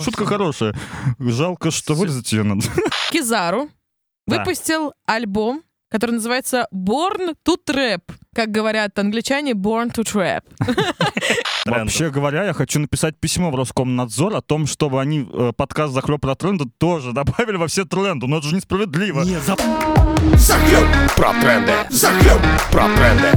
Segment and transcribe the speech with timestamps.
[0.00, 0.74] Шутка хорошая.
[1.18, 2.62] Жалко, что вырезать ее надо.
[3.10, 3.68] Кизару
[4.26, 8.02] выпустил альбом, который называется Born to Trap.
[8.34, 10.42] Как говорят англичане, Born to Trap.
[11.66, 16.20] Вообще говоря, я хочу написать письмо в Роскомнадзор о том, чтобы они э, подкаст «Захлеб
[16.20, 18.26] про тренды» тоже добавили во все тренды.
[18.26, 19.24] Но это же несправедливо.
[20.34, 20.86] Захлеб
[21.16, 21.72] про тренды.
[21.90, 22.40] Захлеб
[22.70, 23.30] про тренды.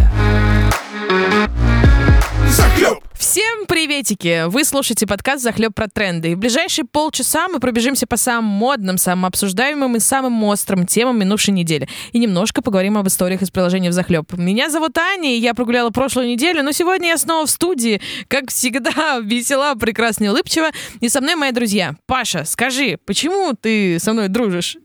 [2.49, 3.03] Захлеб.
[3.23, 4.47] Всем приветики!
[4.47, 6.31] Вы слушаете подкаст «Захлеб про тренды».
[6.31, 11.19] И в ближайшие полчаса мы пробежимся по самым модным, самым обсуждаемым и самым острым темам
[11.19, 11.87] минувшей недели.
[12.11, 14.33] И немножко поговорим об историях из приложения в «Захлеб».
[14.33, 18.49] Меня зовут Аня, и я прогуляла прошлую неделю, но сегодня я снова в студии, как
[18.49, 20.71] всегда, весела, прекрасна и улыбчива.
[20.99, 21.95] И со мной мои друзья.
[22.05, 24.75] Паша, скажи, почему ты со мной дружишь?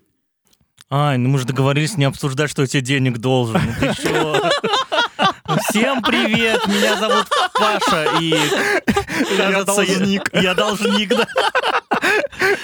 [0.91, 3.61] Ай, ну мы же договорились не обсуждать, что я тебе денег должен.
[3.81, 4.09] Ну ты
[5.57, 10.31] Всем привет, меня зовут Паша, и Я кажется, должник.
[10.35, 11.27] Я должник, да.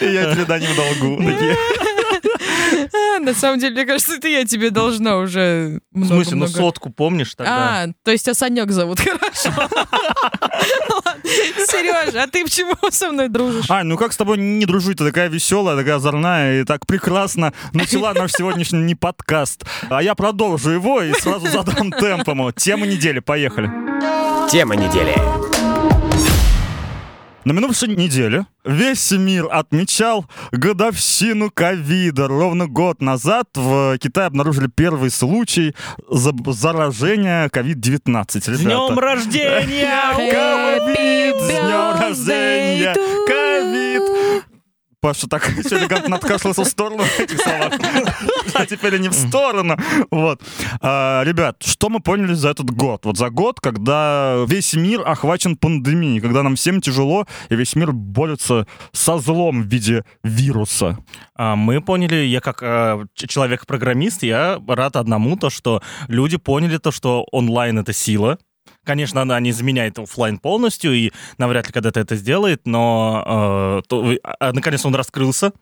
[0.01, 1.23] И я тебе дань в долгу.
[2.93, 6.91] А, на самом деле, мне кажется, это я тебе должна уже В смысле, ну сотку
[6.91, 7.83] помнишь тогда?
[7.83, 9.51] А, то есть тебя Санек зовут, хорошо.
[11.25, 13.71] Сережа, а ты почему со мной дружишь?
[13.71, 14.99] Ань, ну как с тобой не дружить?
[14.99, 19.65] Ты такая веселая, такая озорная и так прекрасно начала наш сегодняшний не подкаст.
[19.89, 22.53] А я продолжу его и сразу задам темпом.
[22.75, 23.71] Тема недели, поехали.
[24.51, 25.15] Тема недели.
[27.45, 32.27] На минувшей неделе весь мир отмечал годовщину ковида.
[32.27, 35.77] Ровно год назад в Китае обнаружили первый случай
[36.11, 38.41] за- заражения ковид-19.
[38.41, 39.89] С днем рождения!
[41.39, 42.95] С днем рождения!
[45.05, 47.75] Паша так еще элегантно откашлялся в сторону этих слов.
[48.55, 49.77] А теперь они в сторону.
[50.11, 50.41] Вот.
[50.81, 53.05] А, Ребят, что мы поняли за этот год?
[53.05, 57.93] Вот за год, когда весь мир охвачен пандемией, когда нам всем тяжело, и весь мир
[57.93, 60.97] борется со злом в виде вируса.
[61.37, 62.61] А, Мы поняли, я как
[63.15, 68.39] ч- человек-программист, я рад одному, то, что люди поняли то, что онлайн— это сила.
[68.85, 74.13] Конечно, она не заменяет оффлайн полностью, и навряд ли когда-то это сделает, но э, то
[74.23, 75.53] а, наконец он раскрылся.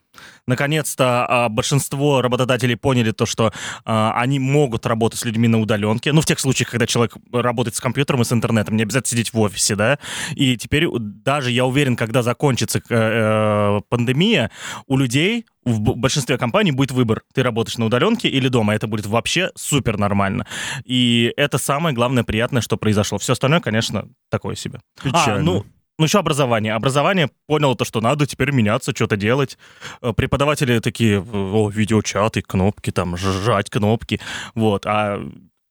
[0.46, 3.52] Наконец-то а, большинство работодателей поняли то, что
[3.84, 6.12] а, они могут работать с людьми на удаленке.
[6.12, 9.32] Ну, в тех случаях, когда человек работает с компьютером и с интернетом, не обязательно сидеть
[9.32, 9.98] в офисе, да.
[10.34, 14.50] И теперь даже, я уверен, когда закончится э, э, пандемия,
[14.86, 17.22] у людей в большинстве компаний будет выбор.
[17.32, 18.74] Ты работаешь на удаленке или дома.
[18.74, 20.46] Это будет вообще супер нормально.
[20.84, 23.18] И это самое главное приятное, что произошло.
[23.18, 24.80] Все остальное, конечно, такое себе.
[25.02, 25.36] Печально.
[25.36, 25.66] А, ну,
[25.98, 26.74] ну, еще образование.
[26.74, 29.58] Образование поняло то, что надо теперь меняться, что-то делать.
[30.00, 34.20] Э, Преподаватели такие, о, видеочаты, кнопки, там, жать кнопки.
[34.54, 34.86] Вот.
[34.86, 35.22] А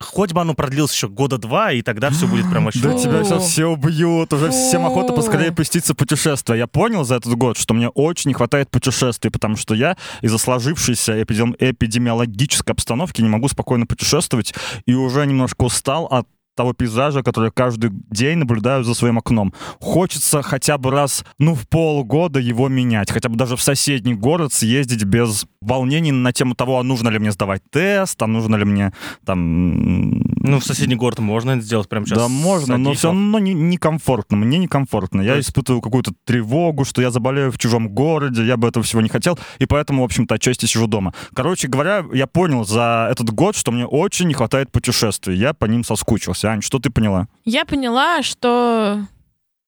[0.02, 2.82] хоть бы оно продлилось еще года два, и тогда все будет прям вообще...
[2.82, 6.60] Да тебя сейчас все убьют, уже всем охота поскорее пуститься в путешествие.
[6.60, 10.38] Я понял за этот год, что мне очень не хватает путешествий, потому что я из-за
[10.38, 14.54] сложившейся эпидем- эпидемиологической обстановки не могу спокойно путешествовать
[14.86, 19.54] и уже немножко устал от того пейзажа, который я каждый день наблюдаю за своим окном.
[19.80, 24.54] Хочется хотя бы раз, ну, в полгода его менять, хотя бы даже в соседний город
[24.54, 28.66] съездить без волнений на тему того, а нужно ли мне сдавать тест, а нужно ли
[28.66, 28.92] мне
[29.26, 30.12] там
[30.44, 32.18] Ну, в соседний город можно это сделать прямо сейчас.
[32.20, 34.38] да, можно, но все равно не- некомфортно.
[34.38, 35.22] Мне некомфортно.
[35.22, 39.02] Я есть- испытываю какую-то тревогу, что я заболею в чужом городе, я бы этого всего
[39.02, 41.14] не хотел, и поэтому, в общем-то, отчасти сижу дома.
[41.36, 45.38] Короче говоря, я понял за этот год, что мне очень не хватает путешествий.
[45.38, 46.41] Я по ним соскучился.
[46.48, 47.28] Ань, что ты поняла?
[47.46, 49.02] Я поняла, что...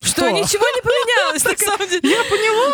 [0.04, 0.32] Что, Что?
[0.32, 2.10] ничего не поменялось, на самом деле.
[2.10, 2.74] Я поняла.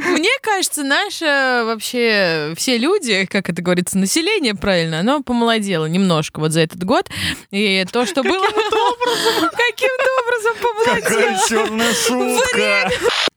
[0.00, 6.52] Мне кажется, наше вообще все люди, как это говорится, население, правильно, оно помолодело немножко вот
[6.52, 7.10] за этот год.
[7.50, 8.46] И то, что было...
[8.46, 11.48] Каким-то образом помолодело.
[11.48, 12.90] черная шутка!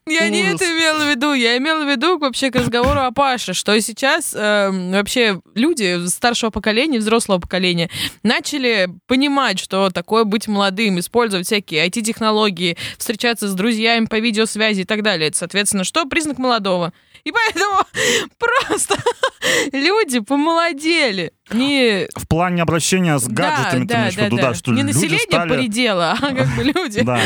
[0.07, 1.33] Я не это имела в виду.
[1.33, 6.49] Я имела в виду вообще к разговору о Паше, что сейчас эм, вообще люди старшего
[6.49, 7.89] поколения, взрослого поколения
[8.23, 14.85] начали понимать, что такое быть молодым, использовать всякие IT-технологии, встречаться с друзьями по видеосвязи и
[14.85, 15.29] так далее.
[15.29, 16.05] Это, соответственно, что?
[16.05, 16.93] Признак молодого.
[17.23, 17.81] И поэтому
[18.37, 18.95] просто
[19.73, 21.33] люди помолодели.
[21.51, 24.41] Не, В плане обращения с гаджетами ты да, имеешь в да, виду, да.
[24.49, 25.49] да, что Не люди население стали...
[25.49, 27.01] поредело, а как бы люди.
[27.01, 27.19] Да.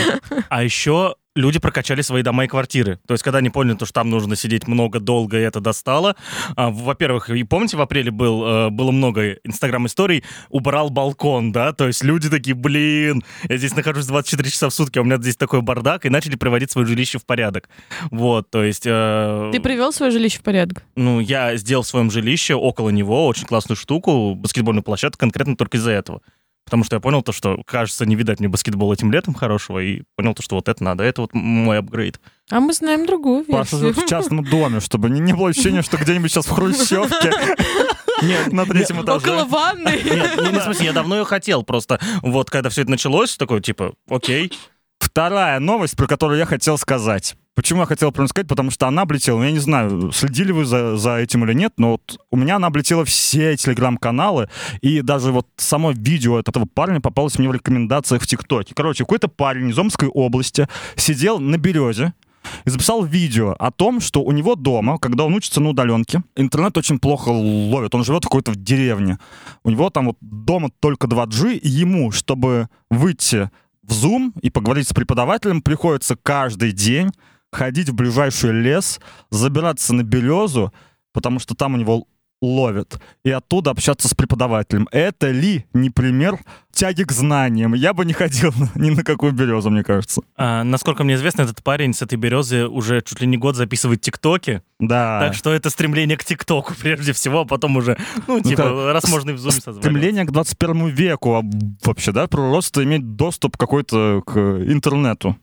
[0.50, 3.00] А еще люди прокачали свои дома и квартиры.
[3.08, 6.16] То есть, когда они поняли, то, что там нужно сидеть много, долго, и это достало.
[6.56, 11.74] а, во-первых, и помните, в апреле был, э, было много инстаграм-историй, убрал балкон, да?
[11.74, 15.18] То есть люди такие, блин, я здесь нахожусь 24 часа в сутки, а у меня
[15.18, 17.70] здесь такой бардак, и начали приводить свое жилище в порядок.
[18.10, 18.84] Вот, то есть...
[18.86, 20.84] э, Ты привел свое жилище в порядок?
[20.96, 25.78] ну, я сделал в своем жилище, около него, очень классную штуку, баскетбольную площадку, конкретно только
[25.78, 26.22] из-за этого.
[26.66, 30.04] Потому что я понял то, что, кажется, не видать мне баскетбол этим летом хорошего, и
[30.16, 32.20] понял то, что вот это надо, это вот мой апгрейд.
[32.50, 33.80] А мы знаем другую Паша версию.
[33.80, 37.32] живет в частном доме, чтобы не, не было ощущения, что где-нибудь сейчас в Хрущевке
[38.52, 39.46] на третьем Около этаже.
[39.46, 40.00] ванны.
[40.04, 43.62] Нет, ну, в смысле, я давно ее хотел, просто вот когда все это началось, такой,
[43.62, 44.52] типа, окей,
[45.02, 47.36] Вторая новость, про которую я хотел сказать.
[47.54, 48.48] Почему я хотел про сказать?
[48.48, 51.74] Потому что она облетела, ну, я не знаю, следили вы за, за этим или нет,
[51.78, 54.50] но вот у меня она облетела все телеграм-каналы,
[54.82, 58.74] и даже вот само видео этого парня попалось мне в рекомендациях в ТикТоке.
[58.74, 62.14] Короче, какой-то парень из Омской области сидел на березе,
[62.66, 66.78] и записал видео о том, что у него дома, когда он учится на удаленке, интернет
[66.78, 67.94] очень плохо ловит.
[67.94, 69.20] Он живет какой-то в деревне.
[69.64, 73.52] У него там вот дома только 2G, и ему, чтобы выйти
[73.84, 77.12] в Zoom и поговорить с преподавателем, приходится каждый день
[77.52, 79.00] ходить в ближайший лес,
[79.30, 80.72] забираться на березу,
[81.14, 82.08] потому что там у него
[82.42, 84.88] ловят, и оттуда общаться с преподавателем.
[84.92, 86.40] Это ли не пример
[86.74, 87.76] тяги к знаниям?
[87.76, 90.22] Я бы не ходил ни на какую березу, мне кажется.
[90.38, 94.02] А, насколько мне известно, этот парень с этой березы уже чуть ли не год записывает
[94.02, 95.20] тиктоки, Да.
[95.20, 97.96] так что это стремление к тиктоку прежде всего, а потом уже,
[98.26, 99.82] ну, типа, как раз можно и в зуме созваниваться.
[99.90, 101.44] Стремление к 21 веку а,
[101.86, 105.38] вообще, да, просто иметь доступ какой-то к интернету.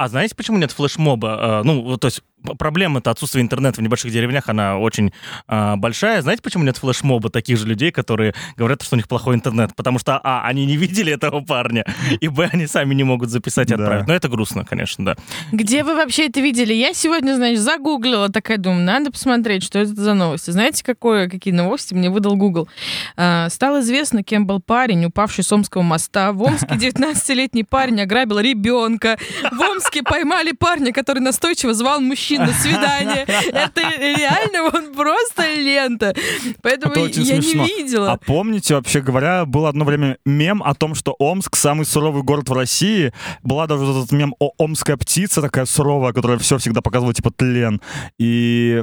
[0.00, 1.58] А знаете, почему нет флешмоба?
[1.60, 5.12] А, Ну, то есть п- проблема-то отсутствия интернета в небольших деревнях, она очень
[5.46, 6.22] а, большая.
[6.22, 9.74] Знаете, почему нет флешмоба таких же людей, которые говорят, что у них плохой интернет?
[9.74, 11.84] Потому что, а, они не видели этого парня,
[12.20, 13.82] и, б, они сами не могут записать и Да.
[13.84, 14.06] отправить.
[14.06, 15.16] Но это грустно, конечно, да.
[15.52, 16.72] Где вы вообще это видели?
[16.74, 20.50] Я сегодня, значит, загуглила, такая думаю, надо посмотреть, что это за новости.
[20.50, 22.68] Знаете, какое, какие новости мне выдал Google?
[23.16, 26.32] А, стало известно, кем был парень, упавший с Омского моста.
[26.32, 29.18] В Омске 19-летний парень ограбил ребенка.
[29.50, 33.24] В Омске поймали парня, который настойчиво звал мужчин на свидание.
[33.52, 36.14] Это реально, он просто лента.
[36.62, 37.64] Поэтому Это очень я смешно.
[37.64, 38.12] не видела.
[38.12, 42.48] А помните, вообще говоря, было одно время мем о том, что Омск самый суровый город
[42.48, 43.12] в России.
[43.42, 47.80] Была даже этот мем о омская птица, такая суровая, которая все всегда показывала, типа, тлен.
[48.18, 48.82] И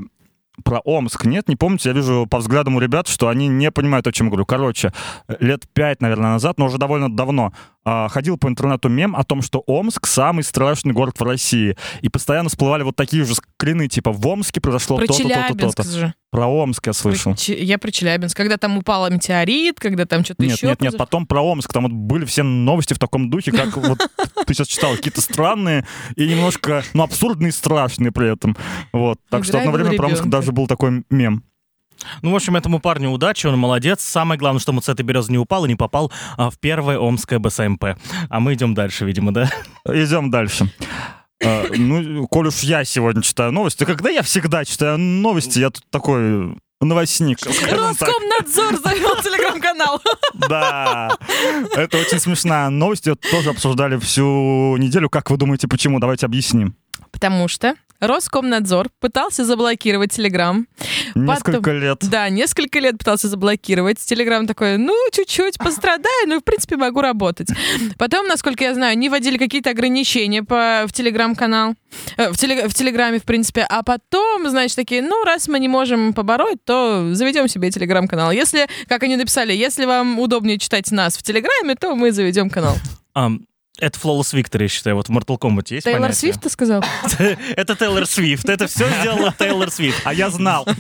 [0.63, 4.07] про Омск нет, не помните, я вижу по взглядам у ребят, что они не понимают,
[4.07, 4.45] о чем я говорю.
[4.45, 4.91] Короче,
[5.39, 7.76] лет пять, наверное, назад, но уже довольно давно, а,
[8.09, 11.77] ходил по интернету мем о том, что Омск самый страшный город в России.
[12.01, 16.13] И постоянно всплывали вот такие же скрины, типа, в Омске произошло Про то-то, то-то, то-то.
[16.29, 17.35] Про Омск я слышал.
[17.35, 18.35] Про Я про Челябинск.
[18.35, 20.67] Когда там упал метеорит, когда там что-то Нет, еще.
[20.67, 21.71] нет, нет, потом про Омск.
[21.71, 23.99] Там вот были все новости в таком духе, как вот
[24.45, 25.85] ты сейчас читал, какие-то странные
[26.15, 28.57] и немножко, ну, абсурдные и страшные при этом.
[28.91, 29.19] Вот.
[29.29, 31.43] Так что одно время про Омск даже был такой мем.
[32.21, 34.01] Ну, в общем, этому парню удачи, он молодец.
[34.01, 36.97] Самое главное, что он с этой березы не упал и не попал а, в первое
[36.99, 37.85] омское БСМП.
[38.29, 39.49] А мы идем дальше, видимо, да?
[39.85, 40.71] Идем дальше.
[41.43, 45.83] А, ну, коль уж я сегодня читаю новости, когда я всегда читаю новости, я тут
[45.89, 47.39] такой новостник.
[47.45, 50.01] Роскомнадзор завел телеграм-канал.
[50.33, 51.17] Да,
[51.75, 53.07] это очень смешная новость.
[53.07, 55.09] Ее тоже обсуждали всю неделю.
[55.09, 55.99] Как вы думаете, почему?
[55.99, 56.75] Давайте объясним.
[57.11, 60.67] Потому что Роскомнадзор пытался заблокировать Телеграм.
[61.15, 61.97] Несколько лет.
[62.01, 63.97] Да, несколько лет пытался заблокировать.
[63.99, 67.49] Телеграм такой, ну, чуть-чуть пострадаю, но, в принципе, могу работать.
[67.97, 71.75] Потом, насколько я знаю, они вводили какие-то ограничения по, в Телеграм-канал,
[72.17, 73.65] э, в, теле- в Телеграме, в принципе.
[73.67, 78.31] А потом, значит, такие, ну, раз мы не можем побороть, то заведем себе Телеграм-канал.
[78.31, 82.75] Если, как они написали, если вам удобнее читать нас в Телеграме, то мы заведем канал.
[83.13, 83.45] Ам,
[83.79, 84.95] это Flawless Victory, я считаю.
[84.95, 86.15] Вот в Mortal Kombat есть Тейлор понятие?
[86.15, 86.83] Свифт, ты сказал?
[87.55, 88.49] Это Тейлор Свифт.
[88.49, 90.01] Это все сделала Тейлор Свифт.
[90.03, 90.67] А я знал.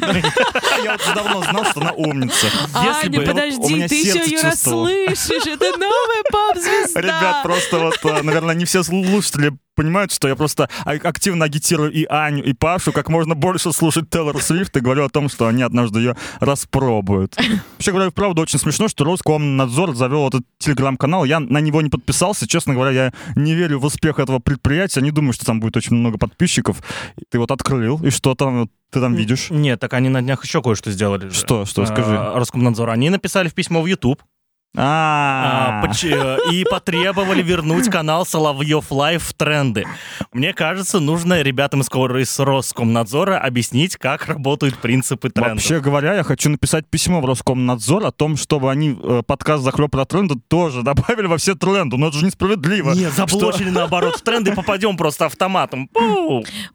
[0.83, 2.47] Я вот уже давно знал, что она умница.
[2.83, 5.47] Если Аня, подожди, меня ты еще сердце ее расслышишь.
[5.47, 7.01] Это новая поп-звезда.
[7.01, 11.91] Ребят, просто вот, э, наверное, не все слушатели понимают, что я просто а- активно агитирую
[11.91, 15.47] и Аню, и Пашу как можно больше слушать Тейлор Свифт и говорю о том, что
[15.47, 17.37] они однажды ее распробуют.
[17.73, 21.23] Вообще говоря, правда, очень смешно, что Роскомнадзор завел этот телеграм-канал.
[21.25, 22.47] Я на него не подписался.
[22.47, 25.01] Честно говоря, я не верю в успех этого предприятия.
[25.01, 26.77] Не думаю, что там будет очень много подписчиков.
[27.29, 29.49] Ты вот открыл, и что там ты там видишь?
[29.49, 31.29] Нет, так они на днях еще кое-что сделали.
[31.29, 32.17] Что, что, скажи.
[32.17, 32.89] А, Роскомнадзор.
[32.89, 34.21] Они написали в письмо в YouTube
[34.75, 39.85] а, А, э, и потребовали вернуть канал Соловьев Лайв в тренды.
[40.31, 45.55] Мне кажется, нужно ребятам из Роскомнадзора объяснить, как работают принципы трендов.
[45.55, 49.89] Вообще говоря, я хочу написать письмо в Роскомнадзор о том, чтобы они э, подкаст «Захлеб
[49.89, 51.97] про тренды» тоже добавили во все тренды.
[51.97, 52.91] Но это же несправедливо.
[52.93, 55.89] Нет, заблочили наоборот в тренды, попадем просто автоматом.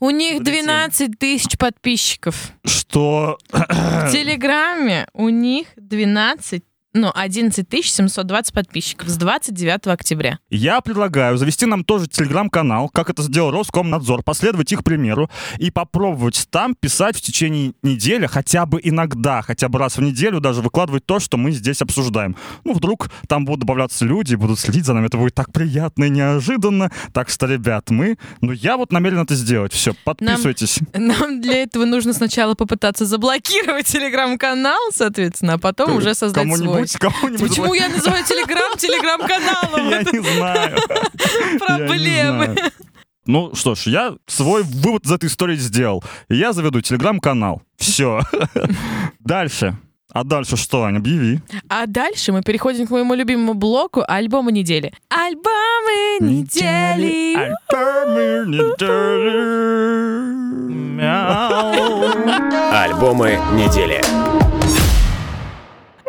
[0.00, 0.62] У них Полетели.
[0.62, 2.52] 12 тысяч подписчиков.
[2.64, 3.38] Что?
[3.50, 10.38] В Телеграме у них 12 Ну, 11 720 подписчиков с 29 октября.
[10.50, 16.46] Я предлагаю завести нам тоже телеграм-канал, как это сделал Роскомнадзор, последовать их примеру и попробовать
[16.50, 21.06] там писать в течение недели, хотя бы иногда, хотя бы раз в неделю даже выкладывать
[21.06, 22.36] то, что мы здесь обсуждаем.
[22.64, 26.10] Ну, вдруг там будут добавляться люди, будут следить за нами, это будет так приятно и
[26.10, 26.92] неожиданно.
[27.14, 28.18] Так что, ребят, мы...
[28.42, 29.72] Ну, я вот намерен это сделать.
[29.72, 30.80] Все, подписывайтесь.
[30.92, 36.81] Нам для этого нужно сначала попытаться заблокировать телеграм-канал, соответственно, а потом уже создать свой.
[36.86, 37.48] Кому-нибудь, кому-нибудь...
[37.48, 39.90] Почему я называю телеграм телеграм-каналом?
[39.90, 40.78] Я не знаю.
[41.58, 42.56] Проблемы.
[43.26, 46.02] Ну что ж, я свой вывод из этой истории сделал.
[46.28, 47.62] Я заведу телеграм-канал.
[47.76, 48.20] Все.
[49.20, 49.76] Дальше.
[50.14, 51.40] А дальше что, Ань, объяви.
[51.68, 54.92] А дальше мы переходим к моему любимому блоку альбома недели.
[55.08, 57.34] Альбомы недели.
[57.34, 59.72] Альбомы недели.
[62.70, 64.51] Альбомы недели.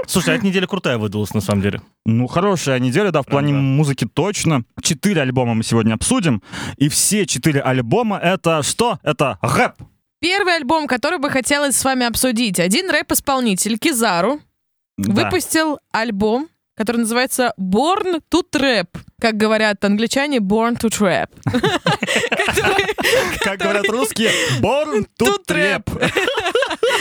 [0.07, 1.81] Слушай, а эта неделя крутая выдалась, на самом деле.
[2.05, 3.61] Ну, хорошая неделя, да, в плане Ага.
[3.61, 4.63] музыки точно.
[4.81, 6.41] Четыре альбома мы сегодня обсудим.
[6.77, 8.99] И все четыре альбома это что?
[9.03, 9.73] Это рэп.
[10.19, 12.59] Первый альбом, который бы хотелось с вами обсудить.
[12.59, 14.39] Один рэп-исполнитель Кизару
[14.97, 15.23] Да.
[15.25, 18.87] выпустил альбом, который называется Born to Trap.
[19.23, 21.29] Как говорят англичане, Born to Trap.
[23.39, 25.83] Как говорят русские, born to trap.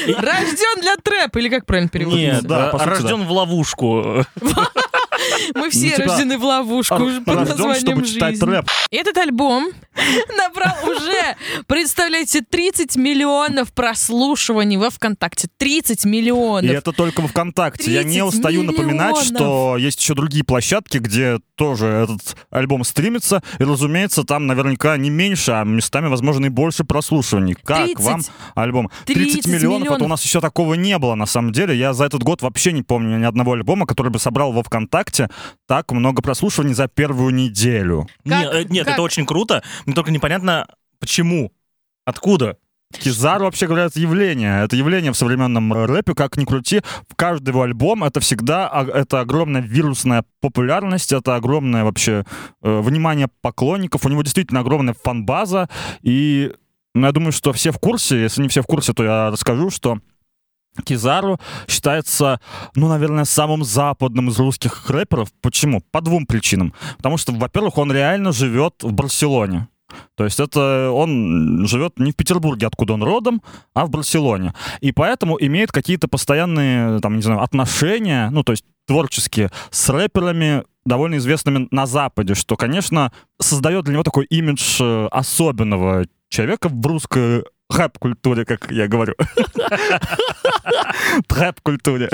[0.07, 2.35] Рожден для трэп, или как правильно переводится?
[2.35, 4.25] Нет, да, а- рожден в ловушку.
[5.55, 8.21] Мы все Ну, типа, рождены в ловушку под названием жизнь.
[8.91, 9.69] Этот альбом
[10.37, 11.37] набрал уже,
[11.67, 15.49] представляете, 30 миллионов прослушиваний во ВКонтакте.
[15.59, 16.71] 30 И миллионов.
[16.71, 17.91] это только в ВКонтакте.
[17.93, 19.26] Я не 30 устаю напоминать, миллионов.
[19.38, 23.43] что есть еще другие площадки, где тоже этот альбом стримится.
[23.59, 27.55] И, разумеется, там наверняка не меньше, а местами, возможно, и больше прослушиваний.
[27.64, 28.00] Как 30.
[28.05, 28.23] вам
[28.55, 28.91] альбом?
[29.07, 30.09] 30 миллионов, это у миллионов.
[30.09, 31.76] нас еще такого не было, на самом деле.
[31.76, 35.12] Я за этот год вообще не помню ни одного альбома, который бы собрал во ВКонтакте
[35.66, 38.09] так много прослушиваний за первую неделю.
[38.25, 38.95] Как- Нет, э, нет, как?
[38.95, 39.62] это очень круто.
[39.87, 40.66] Мне только непонятно,
[41.00, 41.52] почему.
[42.04, 42.57] Откуда?
[42.99, 44.64] Кизару, вообще говоря, это явление.
[44.64, 46.83] Это явление в современном рэпе, как ни крути.
[47.09, 52.25] В каждый его альбом это всегда это огромная вирусная популярность, это огромное вообще
[52.62, 54.04] э, внимание поклонников.
[54.04, 55.69] У него действительно огромная фан-база.
[56.02, 56.52] И
[56.95, 58.21] ну, я думаю, что все в курсе.
[58.21, 59.99] Если не все в курсе, то я расскажу, что
[60.85, 61.38] Кизару
[61.69, 62.41] считается,
[62.75, 65.29] ну, наверное, самым западным из русских рэперов.
[65.43, 65.83] Почему?
[65.91, 66.73] По двум причинам.
[66.97, 69.69] Потому что, во-первых, он реально живет в Барселоне.
[70.14, 73.43] То есть это он живет не в Петербурге, откуда он родом,
[73.75, 74.55] а в Барселоне.
[74.81, 80.64] И поэтому имеет какие-то постоянные, там, не знаю, отношения, ну, то есть творческие, с рэперами,
[80.85, 86.87] довольно известными на Западе, что, конечно, создает для него такой имидж э, особенного человека в
[86.87, 87.45] русской
[87.76, 89.14] рэп-культуре, как я говорю.
[91.26, 92.09] Трэп-культуре.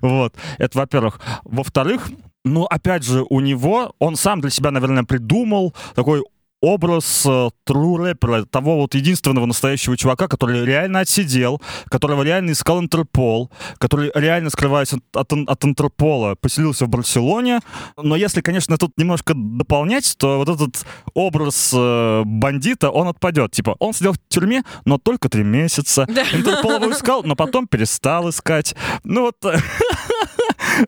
[0.00, 0.34] Вот.
[0.58, 1.20] Это, во-первых.
[1.44, 2.10] Во-вторых,
[2.44, 6.22] ну, опять же, у него, он сам для себя, наверное, придумал такой
[6.62, 12.80] образ э, true рэпера, того вот единственного настоящего чувака, который реально отсидел, которого реально искал
[12.80, 17.60] Интерпол, который реально, скрываясь от, от, от Интерпола, поселился в Барселоне.
[18.00, 23.50] Но если, конечно, тут немножко дополнять, то вот этот образ э, бандита, он отпадет.
[23.50, 26.06] Типа, он сидел в тюрьме, но только три месяца.
[26.08, 26.22] Да.
[26.32, 28.74] Интерпол его искал, но потом перестал искать.
[29.04, 29.36] Ну вот...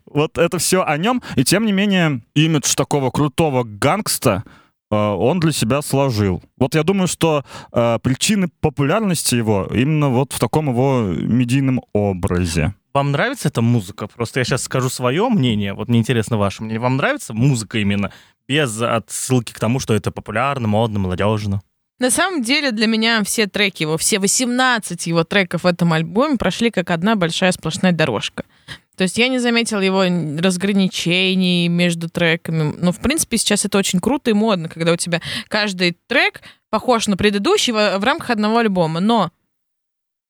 [0.07, 1.21] Вот это все о нем.
[1.37, 4.45] И тем не менее, имидж такого крутого гангста
[4.91, 6.43] он для себя сложил.
[6.57, 12.75] Вот я думаю, что э, причины популярности его именно вот в таком его медийном образе.
[12.95, 14.07] Вам нравится эта музыка?
[14.07, 16.81] Просто я сейчас скажу свое мнение, вот мне интересно ваше мнение.
[16.81, 18.13] Вам нравится музыка именно
[18.47, 21.61] без отсылки к тому, что это популярно, модно, молодежно?
[21.99, 26.37] На самом деле для меня все треки его, все 18 его треков в этом альбоме
[26.37, 28.45] прошли как одна большая сплошная дорожка.
[28.97, 30.03] То есть я не заметила его
[30.41, 32.75] разграничений между треками.
[32.79, 37.07] Но, в принципе, сейчас это очень круто и модно, когда у тебя каждый трек похож
[37.07, 39.01] на предыдущий в, в рамках одного альбома.
[39.01, 39.31] Но,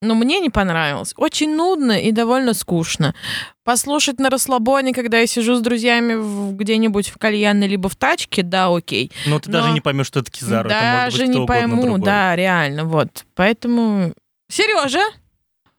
[0.01, 1.13] но мне не понравилось.
[1.17, 3.15] Очень нудно и довольно скучно.
[3.65, 8.75] Послушать на расслабоне, когда я сижу с друзьями где-нибудь в кальянной либо в тачке, да,
[8.75, 9.13] окей.
[9.27, 10.69] Но ты Но- даже не поймешь, что это Кизару.
[10.71, 13.25] это может Даже быть не пойму, да, реально, вот.
[13.35, 14.15] Поэтому...
[14.51, 15.03] Сережа!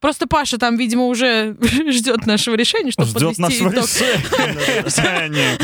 [0.06, 1.58] Просто Паша там, видимо, уже
[1.92, 3.86] ждет нашего решения, чтобы Ждет нашего итог.
[4.86, 5.58] решения.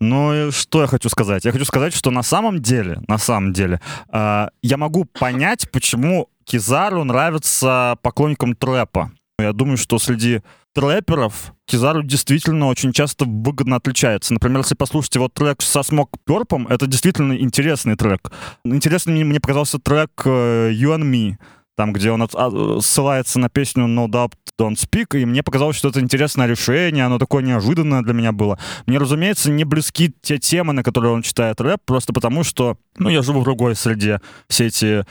[0.00, 1.44] Ну, что я хочу сказать?
[1.44, 3.80] Я хочу сказать, что на самом деле, на самом деле,
[4.12, 9.12] э, я могу понять, почему Кизару нравится поклонникам трэпа.
[9.38, 10.40] Я думаю, что среди
[10.74, 14.32] трэперов Кизару действительно очень часто выгодно отличается.
[14.34, 18.32] Например, если послушать его трек со Смок Перпом, это действительно интересный трек.
[18.64, 21.36] Интересным мне- мне показался трек э, You and Me.
[21.76, 25.76] Там, где он от- а, ссылается на песню No Doubt Don't Speak, и мне показалось,
[25.76, 28.58] что это интересное решение, оно такое неожиданное для меня было.
[28.86, 33.08] Мне, разумеется, не близки те темы, на которые он читает рэп, просто потому что, ну,
[33.08, 34.20] я живу в другой среде.
[34.48, 35.04] Все эти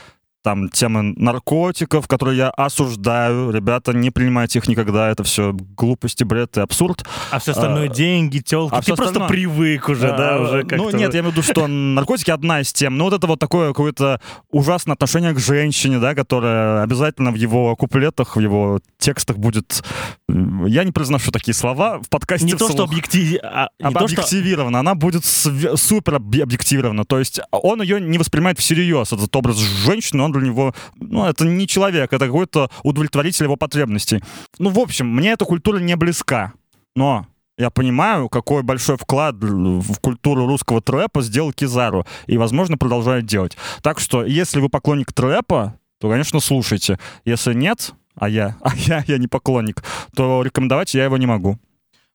[0.44, 3.50] там темы наркотиков, которые я осуждаю.
[3.50, 5.08] Ребята, не принимайте их никогда.
[5.08, 7.04] Это все глупости, бред и абсурд.
[7.30, 8.74] А все остальное А, деньги, телки.
[8.74, 10.96] а Ты просто остальное- привык уже, да, А, уже Ну, как-то.
[10.98, 12.98] нет, я имею в виду, что наркотики одна из тем.
[12.98, 14.20] Но вот это вот такое какое-то
[14.50, 19.82] ужасное отношение к женщине, да, которое обязательно в его куплетах, в его текстах будет...
[20.28, 22.90] Я не произношу такие слова в подкасте Не то, что вслух.
[22.90, 23.40] объектив...
[23.42, 27.06] а, не то, что- объективирована, она будет супер объ- объективирована.
[27.06, 31.44] То есть он ее не воспринимает всерьез, этот образ женщины, он для него, ну, это
[31.44, 34.22] не человек, это какой-то удовлетворитель его потребностей.
[34.58, 36.52] Ну, в общем, мне эта культура не близка,
[36.94, 37.26] но
[37.56, 43.56] я понимаю, какой большой вклад в культуру русского трэпа сделал Кизару, и, возможно, продолжает делать.
[43.82, 46.98] Так что, если вы поклонник трэпа, то, конечно, слушайте.
[47.24, 51.58] Если нет, а я, а я, я не поклонник, то рекомендовать я его не могу.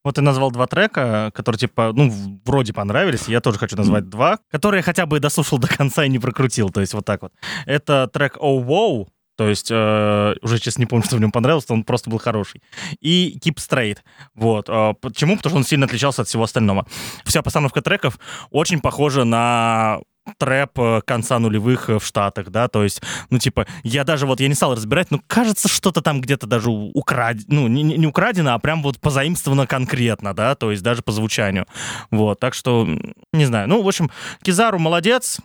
[0.04, 2.12] Вот ты назвал два трека, которые, типа, ну,
[2.46, 3.28] вроде понравились.
[3.28, 6.70] Я тоже хочу назвать два, которые хотя бы дослушал до конца и не прокрутил.
[6.70, 7.34] То есть вот так вот.
[7.66, 9.08] Это трек «Oh Wow»,
[9.40, 12.62] то есть э, уже, честно, не помню, что в нем понравилось, он просто был хороший.
[13.00, 14.00] И Keep Straight.
[14.36, 14.68] Вот.
[14.68, 15.38] Э, почему?
[15.38, 16.86] Потому что он сильно отличался от всего остального.
[17.24, 18.20] Вся постановка треков
[18.52, 20.00] очень похожа на
[20.38, 24.40] трэп э, конца нулевых э, в Штатах, да, то есть, ну, типа, я даже вот,
[24.40, 28.54] я не стал разбирать, но кажется, что-то там где-то даже украдено, ну, не, не украдено,
[28.54, 31.66] а прям вот позаимствовано конкретно, да, то есть даже по звучанию,
[32.12, 32.88] вот, так что,
[33.34, 35.40] не знаю, ну, в общем, Кизару молодец,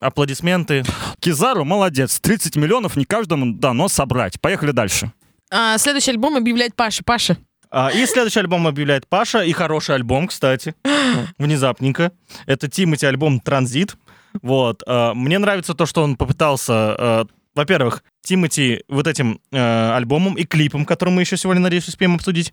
[0.00, 0.84] аплодисменты,
[1.20, 2.18] Кизару молодец.
[2.20, 4.40] 30 миллионов не каждому дано собрать.
[4.40, 5.12] Поехали дальше.
[5.50, 7.04] А, следующий альбом объявляет Паша.
[7.04, 7.36] Паша.
[7.70, 10.74] А, И следующий альбом объявляет Паша, и хороший альбом, кстати,
[11.38, 12.12] внезапненько.
[12.46, 13.96] Это Тимати альбом «Транзит».
[14.42, 14.82] Вот.
[14.86, 20.44] а, Мне нравится то, что он попытался, а, во-первых, Тимати вот этим э, альбомом и
[20.44, 22.52] клипом, который мы еще сегодня, надеюсь, успеем обсудить,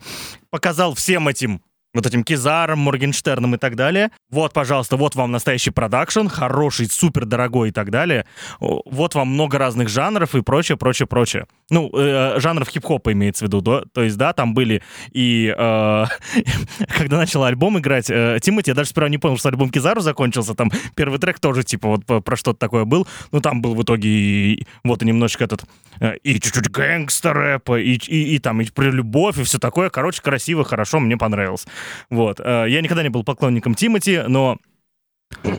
[0.49, 1.61] показал всем этим
[1.97, 4.11] вот этим Кизаром, Моргенштерном и так далее.
[4.29, 8.25] Вот, пожалуйста, вот вам настоящий продакшн, хороший, супер дорогой и так далее.
[8.59, 11.45] Вот вам много разных жанров и прочее, прочее, прочее.
[11.69, 13.83] Ну, э, жанров хип-хопа имеется в виду, да?
[13.93, 15.53] То есть, да, там были и...
[15.57, 16.05] э,
[16.97, 20.53] когда начал альбом играть э, Тимати, я даже сперва не понял, что альбом Кизару закончился.
[20.53, 23.07] Там первый трек тоже, типа, вот про что-то такое был.
[23.31, 25.65] Ну, там был в итоге и, вот и немножечко этот...
[25.99, 29.89] э, и чуть-чуть гэнгстер рэпа, и, и, и там и про любовь, и все такое.
[29.89, 31.65] Короче, красиво, хорошо, мне понравилось.
[32.09, 32.39] Вот.
[32.39, 34.57] Э, Я никогда не был поклонником Тимати, но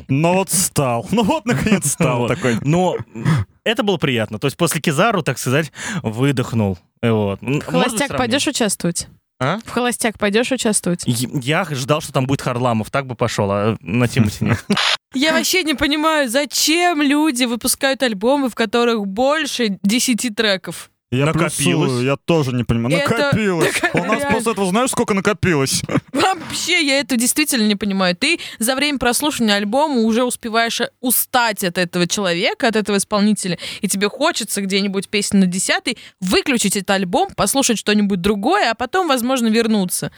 [0.08, 1.06] Ну вот стал.
[1.12, 2.56] Ну вот, наконец, стал такой.
[2.62, 2.96] но
[3.64, 4.38] это было приятно.
[4.38, 6.78] То есть после Кизару, так сказать, выдохнул.
[7.02, 7.40] Э, Вот.
[7.42, 9.08] В холостяк пойдешь участвовать?
[9.40, 9.58] А?
[9.64, 11.04] В холостяк пойдешь участвовать?
[11.06, 14.64] Я ждал, что там будет Харламов, так бы пошел, а на Тимати нет.
[15.14, 20.90] Я вообще не понимаю, зачем люди выпускают альбомы, в которых больше 10 треков.
[21.10, 21.56] Я Накопилось.
[21.56, 22.96] плюсую, я тоже не понимаю.
[22.98, 23.80] Это- Накопилось.
[23.80, 24.30] так, У нас реально.
[24.30, 25.82] после этого знаешь, сколько накопилось?
[26.12, 28.14] Вообще, я это действительно не понимаю.
[28.14, 33.88] Ты за время прослушивания альбома уже успеваешь устать от этого человека, от этого исполнителя, и
[33.88, 39.46] тебе хочется где-нибудь песню на десятый выключить этот альбом, послушать что-нибудь другое, а потом, возможно,
[39.48, 40.12] вернуться.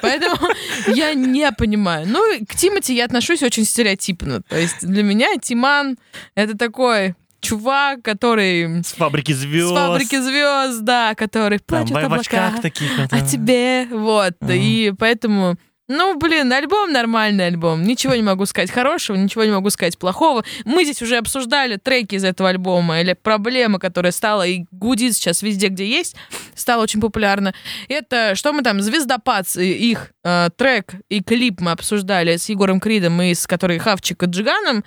[0.00, 0.36] Поэтому
[0.94, 2.06] я не понимаю.
[2.08, 4.42] Ну, и к Тимати я отношусь очень стереотипно.
[4.42, 5.98] То есть для меня Тиман—
[6.36, 9.70] это такой чувак, который С фабрики звезд.
[9.70, 12.90] с фабрики звезд, да, который Там, плачет в облака таких.
[12.98, 13.20] вот, а.
[13.26, 14.52] тебе, вот, Ага.
[14.54, 15.56] и поэтому,
[15.88, 20.44] ну, блин, альбом нормальный альбом, ничего не могу сказать хорошего, ничего не могу сказать плохого.
[20.64, 25.42] Мы здесь уже обсуждали треки из этого альбома, или проблема, которая стала и гудит сейчас
[25.42, 26.14] везде, где есть,
[26.54, 27.54] стала очень популярна.
[27.88, 33.20] Это, что мы там, Звездопад, их э, трек и клип мы обсуждали с Егором Кридом
[33.22, 34.84] и с который Хавчик и Джиганом,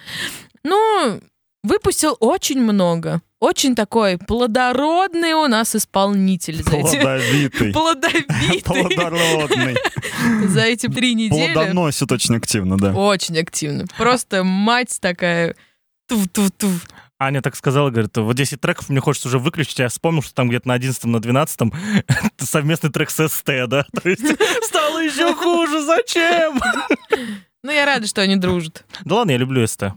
[0.63, 1.20] ну,
[1.63, 3.21] выпустил очень много.
[3.39, 7.73] Очень такой плодородный у нас исполнитель за эти, Плодовитый.
[7.73, 9.76] плодовитый Плодородный.
[10.47, 11.54] за эти три недели.
[11.54, 12.93] Плодоносит очень активно, да.
[12.93, 13.86] Очень активно.
[13.97, 15.56] Просто мать такая.
[16.10, 16.88] Туф-туф-туф.
[17.19, 20.34] Аня так сказала, говорит, вот 10 треков мне хочется уже выключить, а я вспомнил, что
[20.34, 21.60] там где-то на 11 на 12
[22.39, 23.86] совместный трек с СТ, да?
[24.04, 24.23] То есть
[24.65, 26.60] стало еще хуже, зачем?
[27.63, 28.86] Ну, я рада, что они дружат.
[29.06, 29.93] Да ладно, я люблю СТ.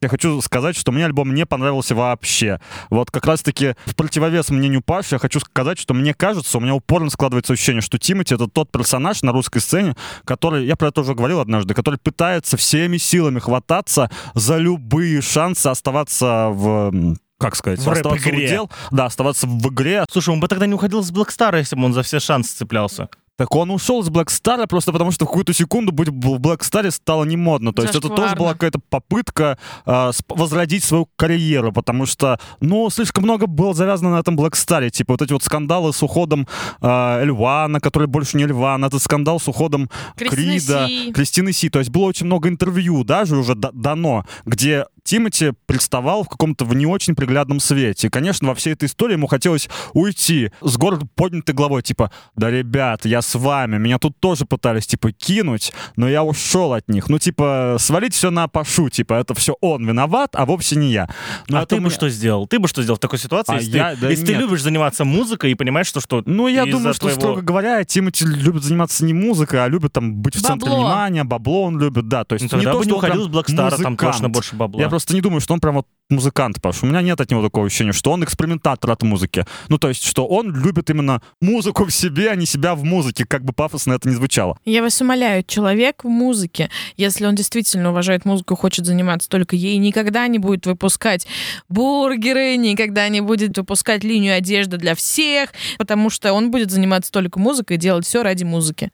[0.00, 2.60] Я хочу сказать, что мне альбом не понравился вообще.
[2.90, 6.74] Вот как раз-таки в противовес мнению Паши я хочу сказать, что мне кажется, у меня
[6.74, 11.00] упорно складывается ощущение, что Тимати— это тот персонаж на русской сцене, который, я про это
[11.00, 17.80] уже говорил однажды, который пытается всеми силами хвататься за любые шансы оставаться в как сказать,
[17.80, 18.48] В оставаться рэп-игре.
[18.48, 20.04] дел, да, оставаться в игре.
[20.10, 23.10] Слушай, он бы тогда не уходил с Блэкстара, если бы он за все шансы цеплялся.
[23.36, 27.24] Так он ушел с Star просто потому, что в какую-то секунду быть в Star стало
[27.24, 27.72] не модно.
[27.72, 28.38] То есть это тоже Зашкварно.
[28.38, 34.20] была какая-то попытка э, возродить свою карьеру, потому что, ну, слишком много было завязано на
[34.20, 34.88] этом Star.
[34.90, 36.48] Типа вот эти вот скандалы с уходом
[36.80, 41.12] э, Эльвана, который больше не Эльван, этот скандал с уходом Кристины Крида, Си.
[41.12, 41.68] Кристины Си.
[41.68, 46.64] То есть было очень много интервью даже уже да- дано, где Тимати представал в каком-то
[46.64, 48.08] в не очень приглядном свете.
[48.08, 52.50] И, конечно, во всей этой истории ему хотелось уйти с гордо поднятой головой, типа, да,
[52.50, 57.08] ребят, я с вами, меня тут тоже пытались, типа, кинуть, но я ушел от них.
[57.08, 61.08] Ну, типа, свалить все на Пашу, типа, это все он виноват, а вовсе не я.
[61.48, 62.48] Но а это ты бы мне- что сделал?
[62.48, 64.62] Ты бы что сделал в такой ситуации, А если, я- ты, да если ты любишь
[64.62, 68.64] заниматься музыкой и понимаешь, что что Ну, я думаю, что, твоего- строго говоря, Тимати любит
[68.64, 72.24] заниматься не музыкой, а любит там быть в центре внимания, бабло он любит, да.
[72.24, 74.80] То есть Ну, не то, бы не уходил с Blackstar, там точно больше бабла.
[74.80, 76.82] Я просто не думаю, что он прям вот музыкант, Паш.
[76.82, 79.44] У меня нет от него такого ощущения, что он экспериментатор от музыки.
[79.68, 83.26] Ну, то есть, что он любит именно музыку в себе, а не себя в музыке,
[83.26, 84.56] как бы пафосно это ни звучало.
[84.64, 89.76] Я вас умоляю, человек в музыке, если он действительно уважает музыку, хочет заниматься только ей,
[89.76, 91.26] никогда не будет выпускать
[91.68, 97.38] бургеры, никогда не будет выпускать линию одежды для всех, потому что он будет заниматься только
[97.38, 98.90] музыкой и делать все ради музыки.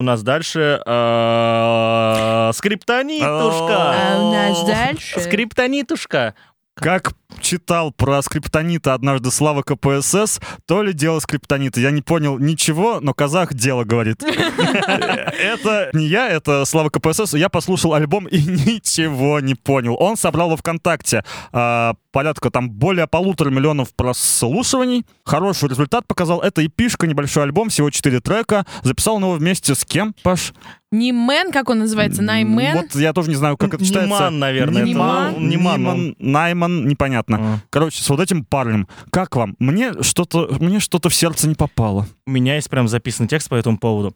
[0.00, 3.76] У нас дальше э, скриптонитушка.
[3.76, 5.20] А у нас дальше...
[5.20, 6.34] Скриптонитушка.
[6.74, 11.80] Как читал про скриптонита однажды Слава КПСС, то ли дело скриптонита.
[11.80, 14.22] Я не понял ничего, но казах дело говорит.
[14.22, 17.34] Это не я, это Слава КПСС.
[17.34, 19.96] Я послушал альбом и ничего не понял.
[19.98, 25.04] Он собрал во ВКонтакте а, порядка там более полутора миллионов прослушиваний.
[25.24, 26.40] Хороший результат показал.
[26.40, 28.64] Это эпишка, небольшой альбом, всего четыре трека.
[28.82, 30.52] Записал он его вместе с кем, Паш?
[30.92, 32.20] Нимен, как он называется?
[32.20, 32.76] Наймен?
[32.76, 34.08] Вот я тоже не знаю, как это читается.
[34.08, 34.82] Ниман, наверное.
[34.82, 37.19] Ниман, Найман, непонятно.
[37.28, 37.58] А.
[37.70, 38.88] Короче, с вот этим парнем.
[39.10, 39.56] Как вам?
[39.58, 42.06] Мне что-то, мне что-то в сердце не попало.
[42.26, 44.14] У меня есть прям записанный текст по этому поводу.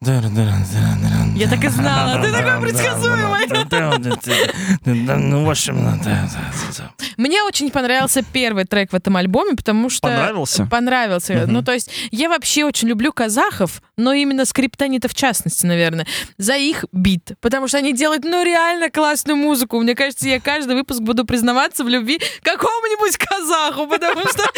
[0.00, 0.20] Я
[1.48, 3.48] так и знала, ты такой предсказуемый.
[4.84, 6.00] Ну, в общем.
[7.16, 10.08] Мне очень понравился первый трек в этом альбоме, потому что...
[10.08, 10.66] Понравился?
[10.66, 11.46] Понравился.
[11.46, 16.06] Ну, то есть, я вообще очень люблю казахов, но именно скриптонитов в частности, наверное,
[16.38, 17.32] за их бит.
[17.40, 19.78] Потому что они делают, ну, реально классную музыку.
[19.80, 24.42] Мне кажется, я каждый выпуск буду признаваться в любви какому-нибудь казаху, потому что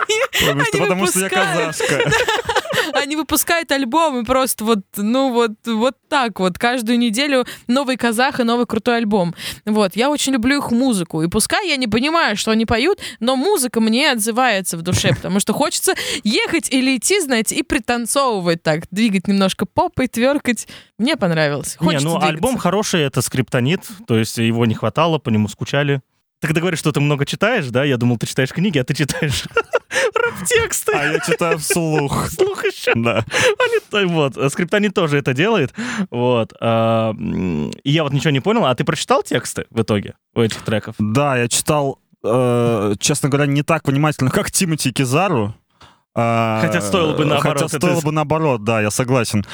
[0.00, 2.10] они, Потому что, я казашка.
[3.02, 6.58] они выпускают альбомы просто вот, ну вот, вот так вот.
[6.58, 9.34] Каждую неделю новый казах и новый крутой альбом.
[9.64, 11.22] Вот, я очень люблю их музыку.
[11.22, 15.40] И пускай я не понимаю, что они поют, но музыка мне отзывается в душе, потому
[15.40, 20.66] что хочется ехать или идти, знаете, и пританцовывать так, двигать немножко попой, тверкать.
[20.98, 21.76] Мне понравилось.
[21.80, 22.34] Не, Хочется ну двигаться.
[22.34, 26.00] альбом хороший, это скриптонит, то есть его не хватало, по нему скучали.
[26.44, 28.92] Ты когда говоришь, что ты много читаешь, да, я думал, ты читаешь книги, а ты
[28.92, 29.44] читаешь
[30.14, 30.92] рэп-тексты.
[30.94, 32.28] А я читаю вслух.
[32.30, 32.92] Слух еще.
[32.94, 33.24] Да.
[33.94, 35.72] Они Вот, э, скриптонит тоже это делает.
[36.10, 36.52] Вот.
[36.60, 37.14] а,
[37.82, 38.66] И я вот ничего не понял.
[38.66, 40.96] А ты прочитал тексты в итоге у этих треков?
[40.98, 45.54] Да, я читал, э, честно говоря, не так внимательно, как Тимати Кизару.
[46.14, 49.46] А, Хотя стоило бы наоборот, Хотя стоило бы наоборот, да, я согласен.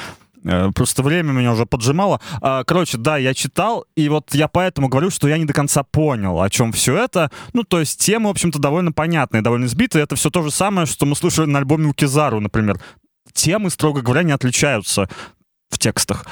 [0.43, 2.19] Э, Просто время меня уже поджимало.
[2.41, 5.83] А, Короче, да, я читал, и вот я поэтому говорю, что я не до конца
[5.83, 7.31] понял, о чем все это.
[7.53, 10.03] Ну, то есть темы, в общем-то, довольно понятные, довольно сбитые.
[10.03, 12.79] Это все то же самое, что мы слышали на альбоме у Кизару, например.
[13.33, 15.07] Темы, строго говоря, не отличаются
[15.71, 16.25] в текстах.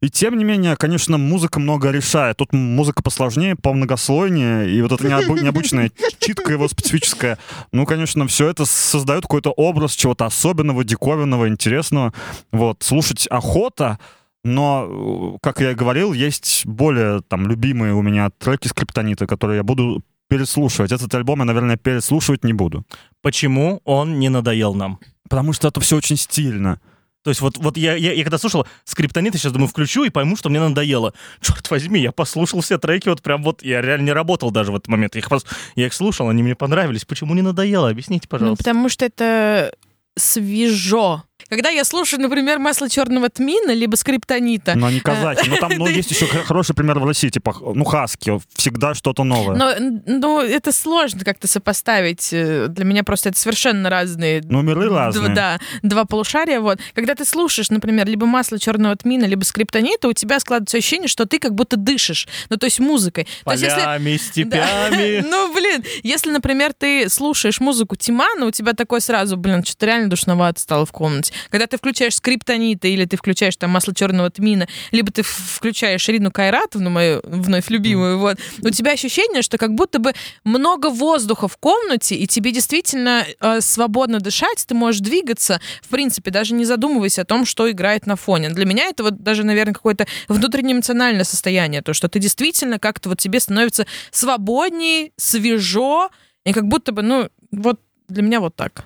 [0.00, 2.38] И тем не менее, конечно, музыка много решает.
[2.38, 7.38] Тут музыка посложнее, помногослойнее, и вот эта необы- необычная читка его специфическая.
[7.72, 12.12] Ну, конечно, все это создает какой-то образ чего-то особенного, диковинного, интересного.
[12.50, 13.98] Вот, слушать охота,
[14.42, 19.62] но, как я и говорил, есть более там любимые у меня треки скриптонита, которые я
[19.62, 20.92] буду переслушивать.
[20.92, 22.86] Этот альбом я, наверное, переслушивать не буду.
[23.20, 24.98] Почему он не надоел нам?
[25.28, 26.80] Потому что это все очень стильно.
[27.22, 30.10] То есть вот, вот я, я, я когда слушал скриптонит, я сейчас думаю, включу и
[30.10, 31.12] пойму, что мне надоело.
[31.40, 34.76] Черт возьми, я послушал все треки, вот прям вот, я реально не работал даже в
[34.76, 35.14] этот момент.
[35.14, 35.28] Я их,
[35.76, 37.04] я их слушал, они мне понравились.
[37.04, 37.90] Почему не надоело?
[37.90, 38.64] Объясните, Ну, пожалуйста.
[38.64, 39.74] потому что это
[40.16, 41.24] свежо.
[41.48, 45.48] Когда я слушаю, например, масло черного тмина, либо скриптонита, Но они казахи.
[45.48, 48.40] Но там ну, есть еще хороший пример в России, типа, ну, хаски.
[48.54, 49.56] Всегда что-то новое.
[49.56, 49.74] Но,
[50.06, 52.30] ну, это сложно как-то сопоставить.
[52.32, 54.42] Э, Для меня просто это совершенно разные.
[54.44, 55.34] Ну, миры разные.
[55.34, 56.60] Да, два полушария.
[56.60, 56.78] Вот.
[56.94, 61.26] Когда ты слушаешь, например, либо масло черного тмина, либо скриптонита, у тебя складывается ощущение, что
[61.26, 62.28] ты как будто дышишь.
[62.48, 63.26] Ну, то есть музыкой.
[63.44, 64.18] То есть, если- Полями, Да.
[64.18, 65.24] степями.
[65.30, 70.10] Ну, блин, если, например, ты слушаешь музыку Тимана, у тебя такой сразу, блин, что-то реально
[70.10, 71.29] душновато стало в комнате.
[71.50, 76.30] Когда ты включаешь скриптонита или ты включаешь там масло черного тмина, либо ты включаешь Ирину
[76.30, 80.12] Кайратовну, мою вновь любимую, вот, у тебя ощущение, что как будто бы
[80.44, 86.30] много воздуха в комнате, и тебе действительно э, свободно дышать, ты можешь двигаться, в принципе,
[86.30, 88.50] даже не задумываясь о том, что играет на фоне.
[88.50, 93.08] Для меня это вот даже, наверное, какое-то внутреннее эмоциональное состояние, то, что ты действительно как-то
[93.08, 96.10] вот тебе становится свободней, свежо,
[96.44, 98.84] и как будто бы, ну, вот для меня вот так.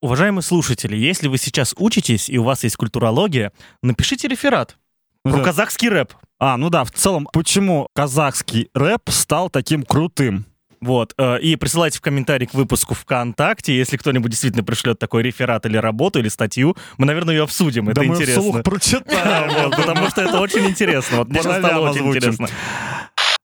[0.00, 4.76] Уважаемые слушатели, если вы сейчас учитесь и у вас есть культурология, напишите реферат
[5.24, 5.44] Ну про да.
[5.44, 6.12] казахский рэп.
[6.38, 10.44] А, ну да, в целом, почему казахский рэп стал таким крутым?
[10.80, 11.14] Вот.
[11.16, 15.76] э, И присылайте в комментарий к выпуску ВКонтакте, если кто-нибудь действительно пришлет такой реферат или
[15.76, 17.88] работу, или статью, мы, наверное, ее обсудим.
[17.88, 18.42] Это да мы интересно.
[18.42, 19.70] вслух прочитаем.
[19.76, 21.18] Потому что это очень интересно.
[21.18, 22.48] Вот мне стало очень интересно.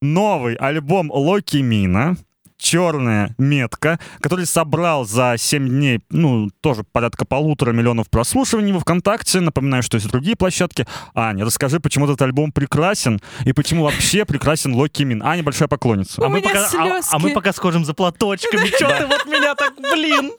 [0.02, 2.16] Новый альбом Локи Мина
[2.58, 9.40] черная метка, который собрал за 7 дней, ну, тоже порядка полутора миллионов прослушиваний во ВКонтакте.
[9.40, 10.86] Напоминаю, что есть другие площадки.
[11.14, 15.22] Аня, расскажи, почему этот альбом прекрасен и почему вообще прекрасен Loqiemean.
[15.22, 16.20] Аня большая поклонница.
[16.20, 18.68] У А мы, пока, а- а мы пока схожим за платочками.
[18.68, 20.32] Че ты вот меня так, блин?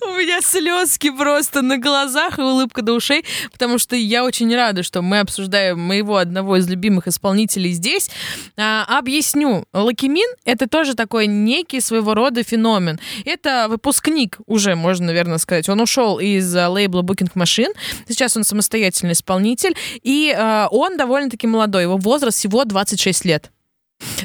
[0.00, 4.82] У меня слезки просто на глазах и улыбка до ушей, потому что я очень рада,
[4.82, 8.10] что мы обсуждаем моего одного из любимых исполнителей здесь.
[8.56, 9.64] А, объясню.
[9.72, 12.98] Loqiemean— это тоже такой некий своего рода феномен.
[13.24, 15.68] Это выпускник уже, можно, наверное, сказать.
[15.68, 17.72] Он ушел из а, лейбла Booking Machine.
[18.08, 19.74] Сейчас он самостоятельный исполнитель.
[20.02, 21.82] И а, он довольно-таки молодой.
[21.82, 23.50] Его возраст всего 26 лет.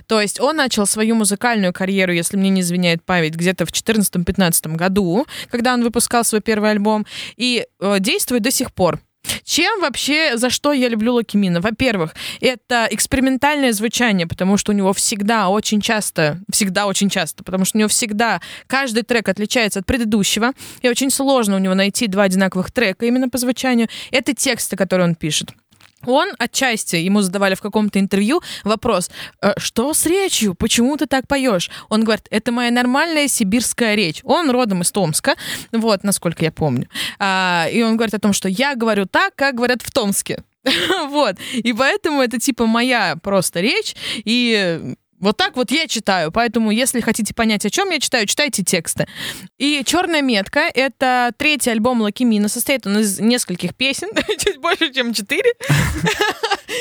[0.08, 4.76] То есть он начал свою музыкальную карьеру, если мне не изменяет память, где-то в 2014-2015
[4.76, 7.06] году, когда он выпускал свой первый альбом,
[7.38, 9.00] и э, действует до сих пор.
[9.44, 11.62] Чем вообще, за что я люблю Лакимина?
[11.62, 17.66] Во-первых, это экспериментальное звучание, потому что у него всегда очень часто, всегда очень часто, потому
[17.66, 22.08] что у него всегда каждый трек отличается от предыдущего, и очень сложно у него найти
[22.08, 23.90] два одинаковых трека именно по звучанию.
[24.12, 25.52] Это тексты, которые он пишет.
[26.06, 29.10] Он отчасти, ему задавали в каком-то интервью вопрос,
[29.42, 31.70] «Э, что с речью, почему ты так поешь?
[31.90, 34.22] Он говорит, это моя нормальная сибирская речь.
[34.24, 35.36] Он родом из Томска,
[35.72, 36.88] вот, насколько я помню.
[37.20, 40.44] А, и он говорит о том, что я говорю так, как говорят в Томске.
[41.10, 41.36] Вот.
[41.54, 43.96] И поэтому это типа моя просто речь.
[44.26, 46.32] И вот так вот я читаю.
[46.32, 49.08] Поэтому, если хотите понять, о чем я читаю, читайте тексты.
[49.58, 52.48] И «Черная метка»— это третий альбом Лакимина.
[52.48, 55.54] Состоит он из нескольких песен, чуть больше, чем четыре.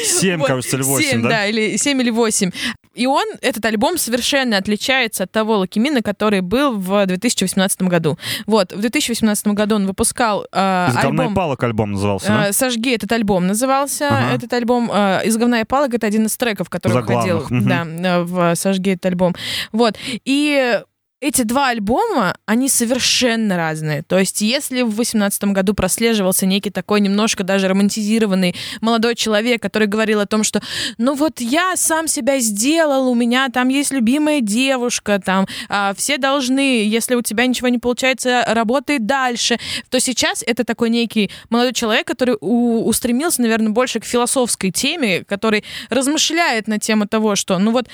[0.05, 1.46] Семь, кажется, или восемь, семь, да?
[1.46, 2.51] или семь или восемь.
[2.94, 8.18] И он, этот альбом, совершенно отличается от того Лакимина, который был в 2018 году.
[8.46, 11.35] Вот, в 2018 году он выпускал э, Из альбом...
[11.35, 12.48] палок альбом назывался, да?
[12.48, 14.09] э, «Сожги» этот альбом назывался.
[14.09, 14.35] Ага.
[14.35, 17.68] Этот альбом э, «Из говна и палок»— это один из треков, который входил мгм.
[17.68, 19.34] да, э, в «Сожги» этот альбом.
[19.72, 19.96] Вот.
[20.24, 20.80] И
[21.20, 24.02] эти два альбома, они совершенно разные.
[24.02, 29.88] То есть, если в 2018 году прослеживался некий такой немножко даже романтизированный молодой человек, который
[29.88, 30.62] говорил о том, что
[30.96, 36.18] ну вот я сам себя сделал, у меня там есть любимая девушка, там а, все
[36.18, 39.59] должны, если у тебя ничего не получается, работай дальше,
[39.90, 45.24] то сейчас это такой некий молодой человек, который у- устремился, наверное, больше к философской теме,
[45.24, 47.88] который размышляет на тему того, что ну вот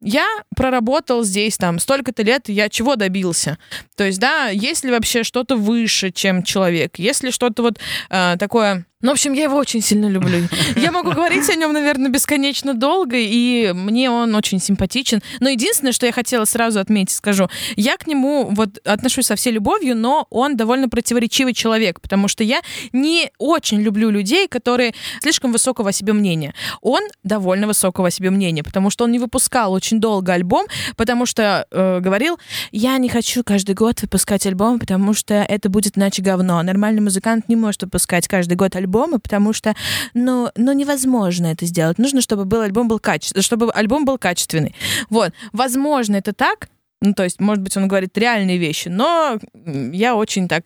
[0.00, 3.58] я проработал здесь там столько-то лет, я чего добился?
[3.96, 6.98] То есть, да, есть ли вообще что-то выше, чем человек?
[6.98, 8.86] Есть ли что-то вот э, такое...
[9.02, 10.46] Ну, в общем, я его очень сильно люблю.
[10.76, 15.22] Я могу говорить о нем, наверное, бесконечно долго, и мне он очень симпатичен.
[15.40, 19.52] Но единственное, что я хотела сразу отметить, скажу, я к нему вот отношусь со всей
[19.52, 22.60] любовью, но он довольно противоречивый человек, потому что я
[22.92, 26.52] не очень люблю людей, которые слишком высокого о себе мнения.
[26.82, 31.24] Он довольно высокого о себе мнения, потому что он не выпускал очень долго альбом, потому
[31.24, 32.38] что э, говорил,
[32.70, 36.62] я не хочу каждый год выпускать альбом, потому что это будет иначе говно.
[36.62, 39.74] Нормальный музыкант не может выпускать каждый год альбомы, потому что,
[40.14, 41.98] ну, ну невозможно это сделать.
[41.98, 44.74] Нужно, чтобы был альбом был качественный, чтобы альбом был качественный.
[45.08, 46.68] Вот, возможно, это так.
[47.02, 50.64] Ну, то есть, может быть, он говорит реальные вещи, но я очень так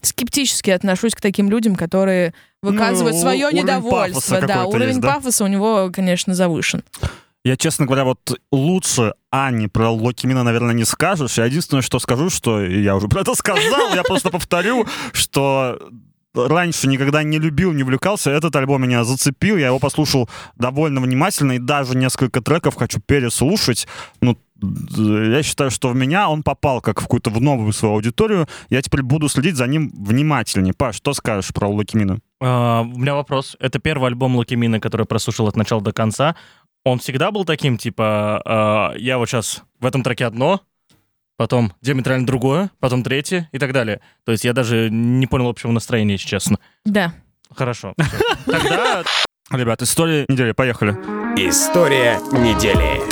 [0.00, 4.40] скептически отношусь к таким людям, которые выказывают Ну, свое уровень недовольство.
[4.42, 5.14] Да, уровень есть, да?
[5.14, 6.84] пафоса у него, конечно, завышен.
[7.44, 11.38] Я, честно говоря, вот лучше Ани про Локимина, наверное, не скажешь.
[11.38, 15.80] Я единственное, что скажу, что я уже про это сказал, я просто повторю, что
[16.34, 18.30] раньше никогда не любил, не увлекался.
[18.30, 23.86] Этот альбом меня зацепил, я его послушал довольно внимательно, и даже несколько треков хочу переслушать.
[24.20, 28.46] Ну, я считаю, что в меня он попал как в какую-то в новую свою аудиторию.
[28.70, 30.74] Я теперь буду следить за ним внимательнее.
[30.74, 32.20] Паш, что скажешь про Локимина?
[32.40, 33.56] А, У меня вопрос.
[33.60, 36.36] Это первый альбом Лукимина, который прослушал от начала до конца.
[36.84, 40.60] Он всегда был таким, типа, а, я вот сейчас в этом треке одно,
[41.36, 44.00] потом диаметрально другое, потом третье и так далее.
[44.24, 46.58] То есть я даже не понял общего настроения, если честно.
[46.84, 47.14] Да.
[47.54, 47.94] Хорошо.
[47.98, 48.52] всё.
[48.52, 49.02] Тогда
[49.50, 50.92] Ребят, история недели, поехали.
[51.36, 53.02] История недели.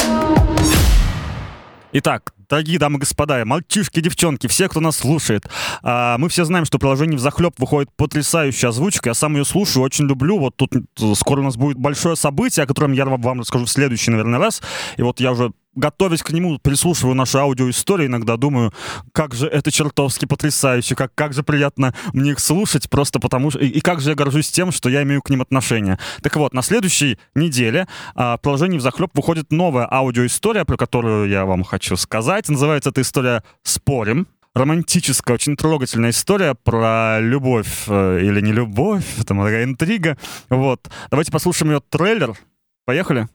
[1.92, 5.44] Итак, дорогие дамы и господа, мальчишки, девчонки, все, кто нас слушает,
[5.83, 9.11] а, мы все знаем, что приложение в захлеб выходит потрясающая озвучка.
[9.11, 10.38] Я сам ее слушаю, очень люблю.
[10.38, 13.70] Вот тут э, скоро у нас будет большое событие, о котором я вам расскажу в
[13.70, 14.62] следующий, наверное, раз.
[14.96, 18.72] И вот я уже готовясь к нему, прислушиваю наши аудиоистории, иногда думаю,
[19.12, 23.61] как же это чертовски потрясающе, как, как же приятно мне их слушать, просто потому что...
[23.61, 25.98] И, и как же я горжусь тем, что я имею к ним отношение.
[26.22, 31.28] Так вот, на следующей неделе а, в приложении в захлеб выходит новая аудиоистория, про которую
[31.28, 32.48] я вам хочу сказать.
[32.48, 34.26] Называется эта история «Спорим».
[34.52, 40.18] Романтическая, очень трогательная история про любовь э, или не любовь, там такая интрига.
[40.48, 40.90] Вот.
[41.09, 42.37] Давайте послушаем ее трейлер.
[42.85, 43.28] Поехали.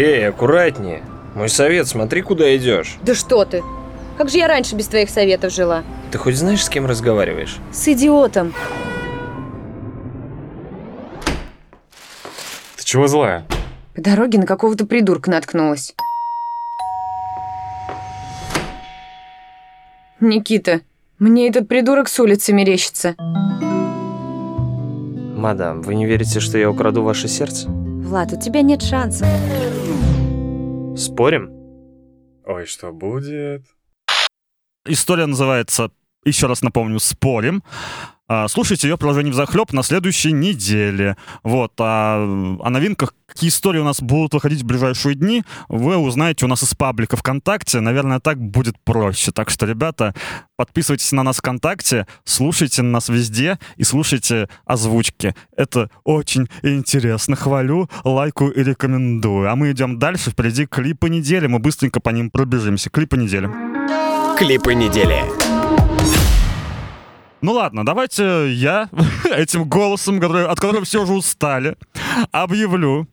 [0.00, 1.02] Эй, аккуратнее.
[1.34, 2.98] Мой совет, смотри, куда идешь.
[3.02, 3.64] Да что ты?
[4.16, 5.82] Как же я раньше без твоих советов жила?
[6.12, 7.56] Ты хоть знаешь, с кем разговариваешь?
[7.72, 8.54] С идиотом.
[12.76, 13.44] Ты чего злая?
[13.96, 15.96] По дороге на какого-то придурка наткнулась.
[20.20, 20.82] Никита,
[21.18, 23.16] мне этот придурок с улицы мерещится.
[25.36, 27.68] Мадам, вы не верите, что я украду ваше сердце?
[27.68, 29.26] Влад, у тебя нет шансов.
[30.98, 31.48] Спорим?
[32.44, 33.62] Ой, что будет?
[34.84, 35.92] История называется,
[36.24, 37.62] еще раз напомню, «Спорим».
[38.28, 41.16] А, Слушайте ее в приложении в захлеб на следующей неделе.
[41.42, 41.72] Вот.
[41.78, 42.22] А
[42.62, 46.62] о новинках, какие истории у нас будут выходить в ближайшие дни, вы узнаете у нас
[46.62, 47.80] из паблика ВКонтакте.
[47.80, 49.32] Наверное, так будет проще.
[49.32, 50.14] Так что, ребята,
[50.56, 55.34] подписывайтесь на нас ВКонтакте, слушайте нас везде и слушайте озвучки.
[55.56, 57.34] Это очень интересно.
[57.34, 59.50] Хвалю, лайкаю и рекомендую.
[59.50, 60.30] А мы идем дальше.
[60.30, 61.46] Впереди клипы недели.
[61.46, 62.90] Мы быстренько по ним пробежимся.
[62.90, 63.50] Клипы недели.
[64.36, 65.37] Клипы недели.
[67.40, 68.88] Ну ладно, давайте я
[69.30, 71.76] этим голосом, который, от которого все уже устали,
[72.32, 73.06] объявлю,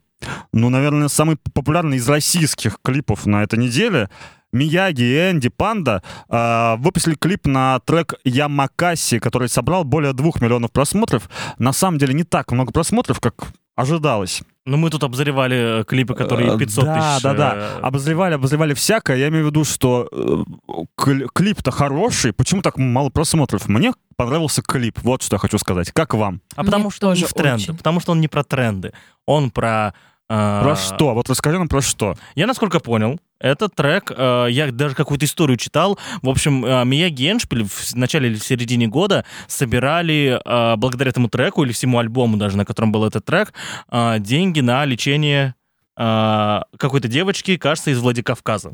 [0.51, 4.09] ну, наверное, самый популярный из российских клипов на этой неделе.
[4.51, 10.71] Мияги и Энди Панда э, выпустили клип на трек Ямакаси, который собрал более двух миллионов
[10.71, 11.29] просмотров.
[11.59, 14.43] На самом деле не так много просмотров, как ожидалось.
[14.67, 17.23] Ну, мы тут обозревали э, клипы, которые Э, 500 да, тысяч...
[17.23, 19.17] Да, да, э, Обозревали, обозревали всякое.
[19.17, 20.43] Я имею в виду, что э,
[20.99, 22.33] кли- клип-то хороший.
[22.33, 23.67] Почему так мало просмотров?
[23.67, 24.97] Мне понравился клип.
[25.03, 25.91] Вот что я хочу сказать.
[25.91, 26.41] Как вам?
[26.55, 27.77] А Мне потому что он не в тренды, очень.
[27.77, 28.91] потому что он не про тренды.
[29.27, 29.93] Он про...
[30.29, 31.13] э, Про что?
[31.13, 32.15] Вот расскажи нам про что.
[32.33, 35.99] Я, насколько понял, этот трек, э, я даже какую-то историю читал.
[36.21, 41.09] В общем, э, Мияги и Эншпиль в начале или в середине года собирали, э, благодаря
[41.09, 43.53] этому треку или всему альбому даже, на котором был этот трек,
[44.19, 45.55] деньги на лечение
[45.97, 48.73] какой-то девочки, кажется, из Владикавказа.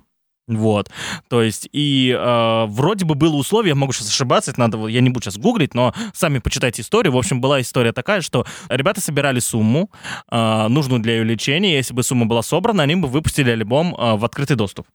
[0.51, 0.91] Вот,
[1.29, 4.99] то есть, и э, вроде бы было условие, я могу сейчас ошибаться, это надо, я
[4.99, 7.13] не буду сейчас гуглить, но сами почитайте историю.
[7.13, 9.89] В общем, была история такая, что ребята собирали сумму,
[10.29, 14.15] э, нужную для ее лечения, если бы сумма была собрана, они бы выпустили альбом э,
[14.17, 14.87] в открытый доступ.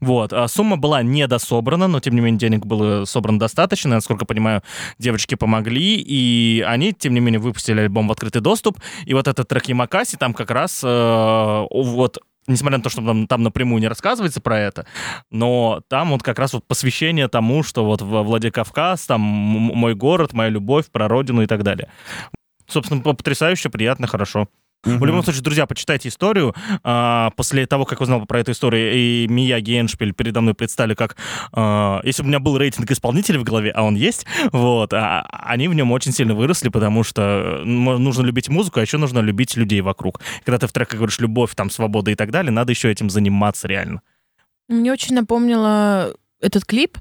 [0.00, 4.62] Вот, а сумма была недособрана, но, тем не менее, денег было собрано достаточно, насколько понимаю,
[4.98, 9.48] девочки помогли, и они, тем не менее, выпустили альбом в открытый доступ, и вот этот
[9.48, 13.88] трек Ямакаси, там как раз э, вот несмотря на то, что там, там напрямую не
[13.88, 14.86] рассказывается про это,
[15.30, 20.32] но там вот как раз вот посвящение тому, что вот во Владикавказ, там мой город,
[20.32, 21.90] моя любовь, про родину и так далее.
[22.68, 24.48] Собственно, по- потрясающе, приятно, хорошо.
[24.86, 26.54] В любом случае, друзья, почитайте историю.
[26.84, 30.94] А, после того, как узнал про эту историю, и Мияги и Эншпиль передо мной предстали
[30.94, 31.16] как...
[31.52, 35.26] а, если бы у меня был рейтинг исполнителей в голове, а он есть, вот, а,
[35.30, 39.56] они в нем очень сильно выросли, потому что нужно любить музыку, а еще нужно любить
[39.56, 40.20] людей вокруг.
[40.44, 43.66] Когда ты в треках говоришь «любовь», там, «свобода» и так далее, надо еще этим заниматься
[43.66, 44.02] реально.
[44.68, 46.98] Мне очень напомнило этот клип,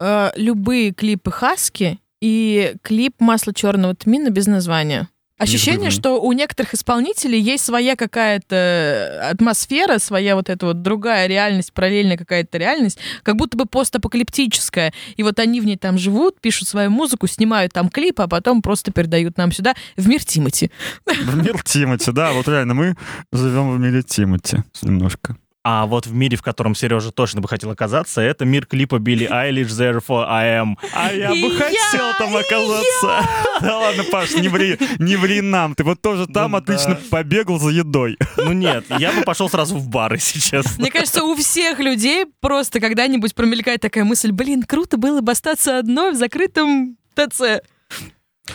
[0.00, 5.08] э, любые клипы Хаски и клип «Масло черного тмина» без названия.
[5.42, 11.72] Ощущение, что у некоторых исполнителей есть своя какая-то атмосфера, своя вот эта вот другая реальность,
[11.72, 14.92] параллельная какая-то реальность, как будто бы постапокалиптическая.
[15.16, 18.62] И вот они в ней там живут, пишут свою музыку, снимают там клипы, а потом
[18.62, 20.70] просто передают нам сюда в мир Тимати.
[21.06, 22.96] В мир Тимати, да, вот реально мы
[23.32, 25.36] живем в мире Тимати немножко.
[25.64, 29.28] А вот в мире, в котором Сережа точно бы хотел оказаться, это мир клипа Билли
[29.30, 30.74] Айлиш «Therefore I Am».
[30.92, 33.28] А я И бы я, хотел там оказаться.
[33.60, 35.76] Да ладно, Паш, не ври, не ври нам.
[35.76, 37.00] Ты вот тоже там Ну отлично да.
[37.10, 38.18] побегал за едой.
[38.36, 40.72] Ну нет, я бы пошел сразу в бар, если честно.
[40.78, 45.78] Мне кажется, у всех людей просто когда-нибудь промелькает такая мысль, блин, круто было бы остаться
[45.78, 47.62] одной в закрытом ТЦ.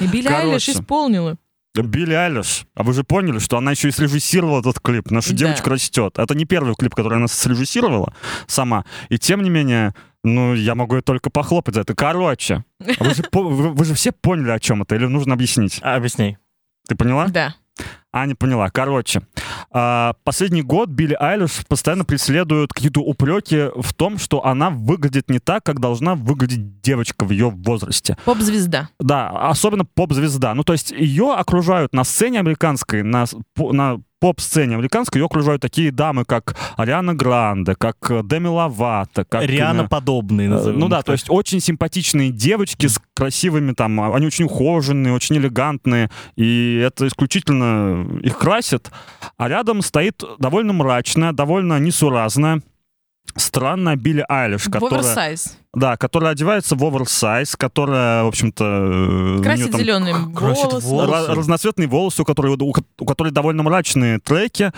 [0.02, 0.48] И Билли Короче.
[0.50, 1.38] Айлиш исполнила.
[1.86, 5.12] Билли Айлиш, а вы же поняли, что она еще и срежиссировала этот клип.
[5.12, 5.36] Наша Да.
[5.36, 6.18] девочка растет.
[6.18, 8.13] Это не первый клип, который она срежиссировала
[8.48, 8.86] сама.
[9.10, 11.94] И тем не менее, ну, я могу ей только похлопать за это.
[11.96, 12.63] Короче,
[13.00, 15.80] а вы же, по- вы, вы же все поняли, о чем это, или нужно объяснить?
[15.82, 16.38] А, объясни.
[16.88, 17.28] Ты поняла?
[17.28, 17.56] Да.
[18.12, 18.69] А, не поняла.
[18.71, 19.21] Короче,
[19.72, 25.40] а, последний год Билли Айлиш постоянно преследует какие-то упреки в том, что она выглядит не
[25.40, 28.18] так, как должна выглядеть девочка в ее возрасте.
[28.26, 28.90] Поп-звезда.
[29.00, 30.54] Да, особенно поп-звезда.
[30.54, 33.26] Ну, то есть ее окружают на сцене американской, на,
[33.58, 39.44] на поп-сцене американской, ее окружают такие дамы, как Ариана Гранде, как э, Деми Ловато, как...
[39.44, 40.80] Риана э, подобные назовем.
[40.80, 45.38] Ну да, то есть очень симпатичные девочки с красивыми там, а, они очень ухоженные, очень
[45.38, 48.92] элегантные, и это исключительно их красит.
[49.38, 52.62] А рядом стоит довольно мрачная, довольно несуразная,
[53.36, 55.02] странная Билли Айлиш, которая...
[55.02, 55.58] оверсайз.
[55.73, 59.38] Да, которая одевается в оверсайз, которая, в общем-то...
[59.40, 60.88] э, Красит там зеленым красит волосы.
[60.88, 61.12] волосы.
[61.12, 64.71] ра- разноцветные волосы, у которой, у, у которой довольно мрачные треки.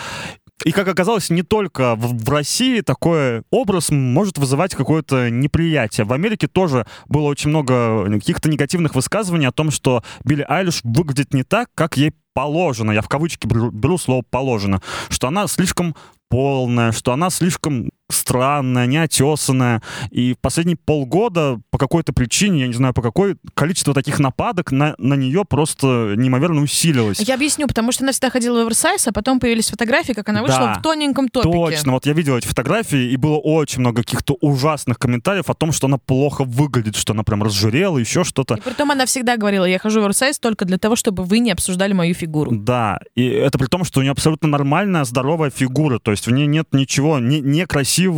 [0.65, 6.05] И, как оказалось, не только в, в России такой образ может вызывать какое-то неприятие.
[6.05, 11.33] В Америке тоже было очень много каких-то негативных высказываний о том, что Билли Айлиш выглядит
[11.33, 12.91] не так, как ей положено.
[12.91, 14.81] Я в кавычки беру, беру слово «положено».
[15.09, 15.95] Что она слишком
[16.29, 17.89] полная, что она слишком
[18.29, 19.81] странная, неотесанная.
[20.11, 24.93] И последние полгода по какой-то причине, я не знаю по какой, количество таких нападок на,
[24.99, 27.19] на нее просто неимоверно усилилось.
[27.19, 30.43] Я объясню, потому что она всегда ходила в оверсайз, а потом появились фотографии, как она
[30.43, 30.73] вышла Да.
[30.75, 31.51] в тоненьком топике.
[31.51, 35.71] Точно, вот я видел эти фотографии, и было очень много каких-то ужасных комментариев о том,
[35.71, 38.55] что она плохо выглядит, что она прям разжирела, еще что-то.
[38.55, 41.51] И притом она всегда говорила, я хожу в оверсайз только для того, чтобы вы не
[41.51, 42.51] обсуждали мою фигуру.
[42.51, 46.31] Да, и это при том, что у нее абсолютно нормальная, здоровая фигура, то есть в
[46.31, 47.41] ней нет ничего не,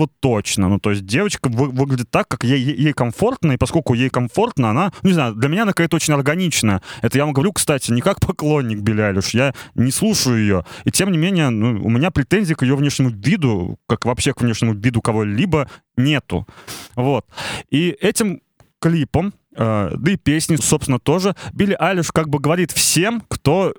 [0.01, 0.69] некрасивого точно.
[0.69, 4.69] Ну, то есть девочка вы- выглядит так, как ей, ей- комфортно, и поскольку ей комфортно,
[4.69, 6.81] она, ну, не знаю, для меня она какая-то очень органичная.
[7.01, 10.65] Это я вам говорю, кстати, не как поклонник Билли Айлиш, я не слушаю ее.
[10.85, 14.41] И тем не менее, ну, у меня претензий к ее внешнему виду, как вообще к
[14.41, 16.47] внешнему виду кого-либо, нету.
[16.95, 17.25] Вот.
[17.69, 18.41] И этим
[18.79, 23.73] клипом, э, да и песни, собственно, тоже, Билли Айлиш как бы говорит всем, кто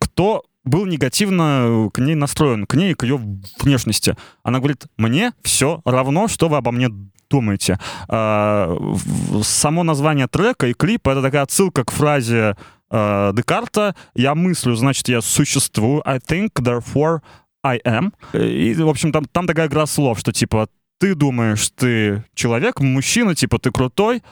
[0.00, 3.20] кто был негативно к ней настроен, к ней, к ее
[3.60, 4.16] внешности.
[4.42, 6.88] Она говорит, мне все равно, что вы обо мне
[7.30, 7.78] думаете.
[8.08, 8.76] А,
[9.42, 12.56] Само название трека и клипа— это такая отсылка к фразе
[12.90, 16.02] э, Декарта «Я мыслю, значит, я существую.
[16.08, 17.20] I think, therefore
[17.62, 18.12] I am».
[18.32, 23.34] И, в общем, там, там такая игра слов, что, типа, ты думаешь, ты человек, мужчина,
[23.34, 24.22] типа, ты крутой,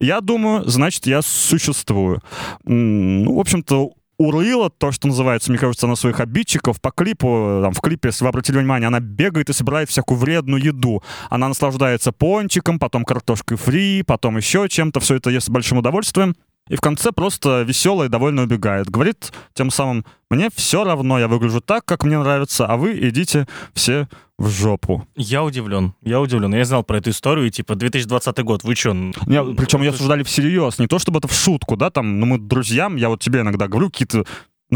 [0.00, 2.22] я думаю, значит, я существую.
[2.64, 6.80] Ну, в общем-то, урыла то, что называется, мне кажется, на своих обидчиков.
[6.80, 10.62] По клипу, там, в клипе, если вы обратили внимание, она бегает и собирает всякую вредную
[10.62, 11.02] еду.
[11.30, 15.00] Она наслаждается пончиком, потом картошкой фри, потом еще чем-то.
[15.00, 16.34] Все это ест с большим удовольствием.
[16.68, 18.88] И в конце просто веселая и довольно убегает.
[18.90, 23.46] Говорит тем самым, мне все равно, я выгляжу так, как мне нравится, а вы идите
[23.72, 24.08] все
[24.38, 25.06] в жопу.
[25.16, 25.94] Я удивлен.
[26.02, 26.54] Я удивлен.
[26.54, 28.64] Я знал про эту историю, и типа 2020 год.
[28.64, 28.90] Вы чё?
[28.90, 29.12] н-
[29.56, 32.26] причем ее это ж- осуждали всерьез, не то чтобы это в шутку, да, там, ну
[32.26, 34.24] мы друзьям, я вот тебе иногда говорю какие-то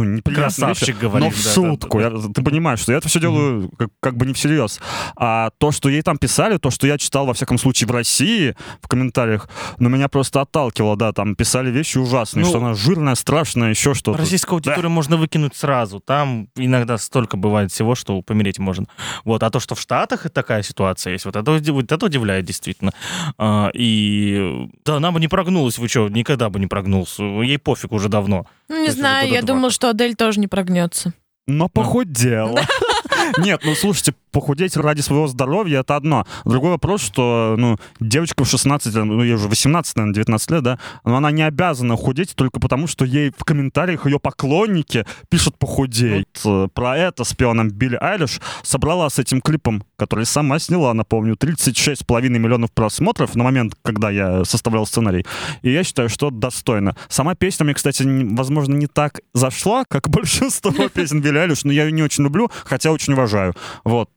[0.04, 1.98] ну, неприятные Красавчик вещи, говорит, но в да, да, шутку.
[1.98, 4.80] да, Я- ты понимаешь, что я это все делаю как, как бы не всерьез.
[5.16, 8.54] А то, что ей там писали, то, что я читал, во всяком случае, в России,
[8.82, 9.48] в комментариях,
[9.78, 13.94] ну, меня просто отталкивало, да, там писали вещи ужасные, Ну, что она жирная, страшная, еще
[13.94, 14.18] что-то.
[14.18, 16.00] Российскую аудиторию можно выкинуть сразу.
[16.00, 18.86] Там иногда столько бывает всего, что помереть можно.
[19.24, 19.42] Вот.
[19.42, 22.92] А то, что в Штатах такая ситуация есть, вот это, вот это удивляет действительно.
[23.38, 25.78] А, и да, она бы не прогнулась.
[25.78, 27.22] Вы что, никогда бы не прогнулся.
[27.22, 28.46] Ей пофиг уже давно.
[28.68, 31.12] Ну, не знаю, года я думала, что Адель тоже не прогнется.
[31.46, 32.60] Но похудела.
[33.38, 36.26] Нет, ну слушайте, похудеть ради своего здоровья это одно.
[36.44, 40.62] Другой вопрос, что ну, девочка в 16, лет, ну ей уже 18, наверное, 19 лет,
[40.62, 45.58] да, но она не обязана худеть только потому, что ей в комментариях ее поклонники пишут
[45.58, 46.26] похудей.
[46.44, 51.34] Вот, Про это спела нам Билли Айлиш, собрала с этим клипом, который сама сняла, напомню,
[51.34, 55.24] 36,5 миллионов просмотров на момент, когда я составлял сценарий.
[55.62, 56.96] И я считаю, что достойно.
[57.08, 61.84] Сама песня мне, кстати, возможно, не так зашла, как большинство песен Билли Айлиш, но я
[61.84, 63.54] ее не очень люблю, хотя очень уважаю.
[63.84, 64.10] Вот.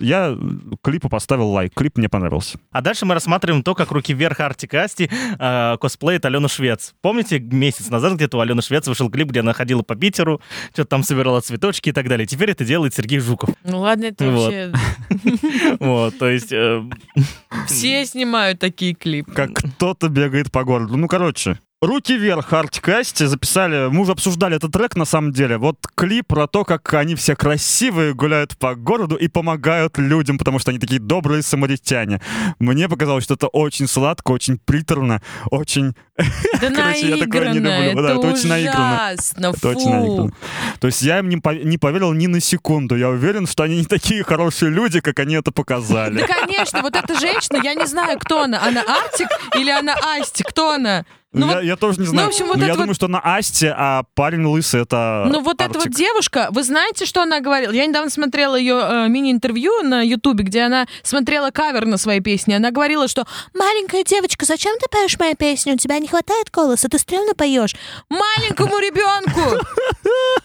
[0.00, 0.36] Я
[0.82, 1.72] клипу поставил лайк.
[1.74, 2.58] Клип мне понравился.
[2.72, 6.94] А дальше мы рассматриваем то, как руки вверх Арти Касти э, косплеит Алену Швец.
[7.02, 10.40] Помните, месяц назад где-то у Алены Швец вышел клип, где она ходила по Питеру,
[10.72, 12.26] что-то там собирала цветочки и так далее.
[12.26, 13.50] Теперь это делает Сергей Жуков.
[13.62, 14.44] Ну ладно, это Вот.
[14.44, 14.72] вообще...
[15.80, 16.52] Вот, то есть...
[16.52, 16.82] э,
[17.66, 19.32] Все снимают такие клипы.
[19.32, 20.96] Как кто-то бегает по городу.
[20.96, 25.56] Ну, короче, Руки вверх, Артикасти записали, мы уже обсуждали этот трек на самом деле.
[25.56, 30.58] Вот клип про то, как они все красивые, гуляют по городу и помогают людям, потому
[30.58, 32.20] что они такие добрые самаритяне.
[32.58, 35.94] Мне показалось, что это очень сладко, очень приторно, очень...
[36.60, 38.02] Да Короче, я такое не люблю.
[38.02, 39.14] Да, это это очень наигранно.
[39.16, 40.32] Это очень наигранно.
[40.80, 42.94] То есть я им не поверил ни на секунду.
[42.94, 46.18] Я уверен, что они не такие хорошие люди, как они это показали.
[46.20, 48.62] Да, конечно, вот эта женщина, я не знаю, кто она.
[48.62, 50.42] Она Артик или она Асти?
[50.42, 51.06] Кто она?
[51.32, 52.26] Ну, я, вот, я тоже не знаю.
[52.26, 55.26] в общем, вот Но я это вот- думаю, что на Асте, а парень лысый это
[55.28, 55.94] ну вот эта вот Артик.
[55.94, 57.70] девушка, вы знаете, что она говорила?
[57.70, 62.54] Я недавно смотрела ее э, мини-интервью на Ютубе, где она смотрела кавер на свои песни.
[62.54, 65.72] Она говорила, что «Маленькая девочка, зачем ты поешь мои песни?
[65.72, 67.76] У тебя не хватает голоса, ты стрёмно поешь».
[68.08, 69.64] Маленькому ребенку!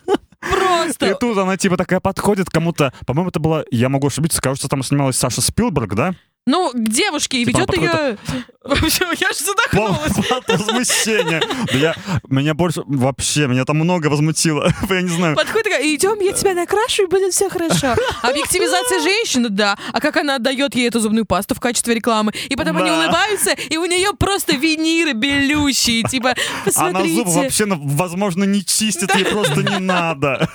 [0.45, 1.15] И Просто.
[1.15, 2.93] тут она типа такая подходит кому-то.
[3.07, 6.13] По-моему, это была, я могу ошибиться, кажется, там снималась Саша Спилберг, да?
[6.45, 8.17] Ну, к девушке и Типа ведет ее...
[8.65, 10.31] В общем, я же задохнулась.
[10.31, 11.41] от возмущения.
[11.71, 11.95] Да я,
[12.29, 14.71] меня больше, вообще, меня там много возмутило.
[14.89, 15.35] Я не знаю.
[15.35, 17.95] Подходит такая, идем, я тебя накрашу, и будет все хорошо.
[18.23, 19.77] Объективизация женщины, да.
[19.93, 22.33] А как она отдает ей эту зубную пасту в качестве рекламы.
[22.49, 22.97] И потом они Да.
[23.03, 26.03] улыбаются, и у нее просто виниры белющие.
[26.03, 26.35] Типа, Она
[26.65, 27.15] посмотрите.
[27.15, 30.49] зубы вообще, ну, возможно, не чистит, ей просто не надо.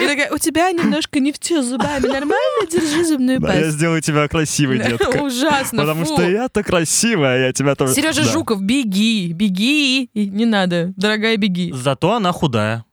[0.00, 2.06] И такая, у тебя немножко не в те зубами.
[2.06, 2.66] Нормально?
[2.70, 3.70] Держи зубную Да, я пасту.
[3.76, 5.18] сделаю тебя красивой, детка.
[5.22, 6.14] Ужасно, Потому фу.
[6.14, 7.94] что я-то красивая, я тебя тоже...
[7.94, 8.32] Сережа Да.
[8.32, 10.10] Жуков, беги, беги.
[10.14, 11.70] Не надо, дорогая, беги.
[11.72, 12.84] Зато она худая.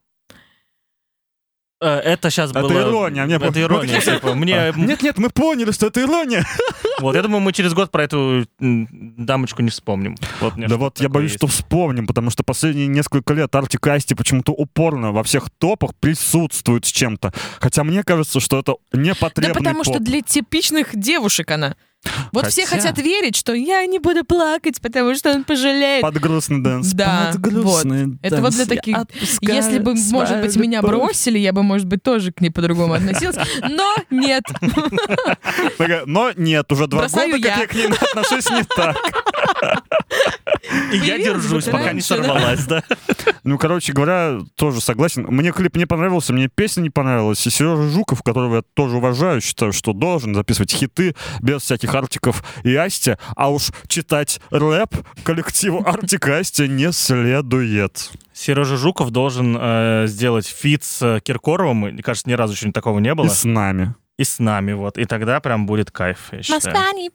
[1.81, 2.81] Э, Это сейчас Это было...
[2.81, 4.73] ирония, мне Это по- ирония, типа, мне...
[4.77, 6.45] Нет-нет, мы поняли, что это ирония.
[6.99, 10.15] Вот, я думаю, мы через год про эту дамочку не вспомним.
[10.41, 11.39] Вот, Да вот я боюсь, есть.
[11.39, 15.93] что вспомним, потому что последние несколько лет Артик и Асти почему-то упорно во всех топах
[15.95, 17.33] присутствуют с чем-то.
[17.59, 20.03] Хотя мне кажется, что это Да непотребный потому что поп.
[20.03, 21.75] для типичных девушек она.
[22.31, 26.03] Вот все Хотя- хотят верить, что я не буду плакать, потому что он пожалеет.
[26.03, 26.91] Под грустный dance.
[26.93, 28.55] Да, под грустный Это вот dance.
[28.57, 28.97] для Я таких...
[28.97, 30.91] отпускаю Если бы, может быть, меня любовь.
[30.91, 33.37] бросили, я бы, может быть, тоже к ней по-другому относилась.
[33.67, 34.43] Но нет.
[36.05, 37.61] Но нет, уже два Бросаю года, как я.
[37.61, 38.97] я к ней отношусь не так.
[40.91, 42.83] И я держусь, пока не сорвалась, да.
[43.43, 45.25] Ну, короче говоря, тоже согласен.
[45.29, 47.45] Мне клип не понравился, мне песня не понравилась.
[47.45, 52.29] И Сережа Жуков, которого я тоже уважаю, считаю, что должен записывать хиты без всяких Artik
[52.29, 58.11] ов и Asti, а уж читать рэп коллективу Artik & Asti не следует.
[58.33, 61.77] Сережа Жуков должен э, сделать feat с э, Киркоровым.
[61.77, 63.27] Мне кажется, ни разу еще такого не было.
[63.27, 63.95] И с нами.
[64.17, 64.97] И с нами, вот.
[64.97, 66.61] И тогда прям будет кайф, я считаю.
[66.75, 67.09] Москва не.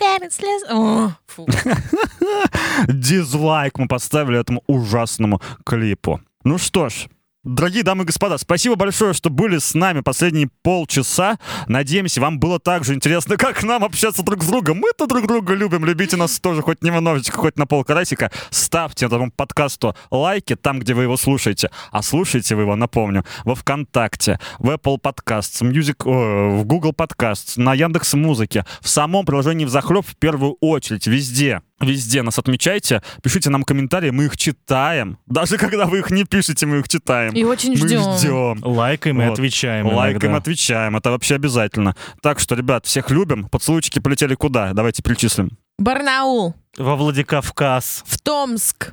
[2.88, 6.20] Дизлайк мы поставили этому ужасному клипу.
[6.44, 7.08] Ну что ж,
[7.42, 11.38] Дорогие дамы и господа, спасибо большое, что были с нами последние полчаса.
[11.68, 14.76] Надеемся, вам было так же интересно, как нам общаться друг с другом.
[14.76, 15.86] Мы-то друг друга любим.
[15.86, 18.30] Любите нас тоже хоть немножечко, хоть на полкарасика.
[18.50, 21.70] Ставьте этому подкасту лайки там, где вы его слушаете.
[21.90, 27.54] А слушаете вы его, напомню, во ВКонтакте, в Apple Podcasts, Music, э, в Google Podcasts,
[27.56, 31.62] на Яндекс Музыке, в самом приложении «Взахлеб» в первую очередь, везде.
[31.80, 35.18] Везде нас отмечайте, пишите нам комментарии, мы их читаем.
[35.26, 37.32] Даже когда вы их не пишете, мы их читаем.
[37.32, 38.12] И очень Мы ждем.
[38.18, 38.58] ждем.
[38.62, 39.32] Лайкаем и Вот.
[39.32, 40.36] отвечаем Лайкаем, иногда.
[40.38, 40.96] отвечаем.
[40.96, 41.96] Это вообще обязательно.
[42.22, 43.48] Так что, ребят, всех любим.
[43.48, 44.72] Поцелуйчики полетели куда?
[44.74, 45.50] Давайте перечислим.
[45.78, 48.04] Барнаул, Во Владикавказ.
[48.06, 48.92] в Томск,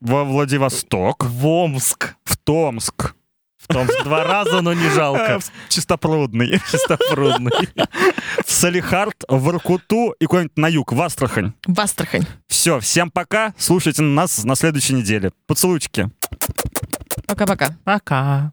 [0.00, 2.16] Во Владивосток, В Омск.
[2.24, 3.14] в Томск,
[3.68, 5.40] В Томск два раза, но не э, жалко.
[5.68, 7.52] Чистопрудный, Чистопрудный.
[8.46, 11.52] в Салихард, в Иркуту и куда-нибудь на юг, в Астрахань.
[11.66, 12.26] в Астрахань.
[12.46, 13.54] Все, всем пока.
[13.58, 15.32] Слушайте нас на следующей неделе.
[15.46, 16.10] Поцелуйчики.
[17.26, 17.76] Пока-пока.
[17.84, 18.52] Пока.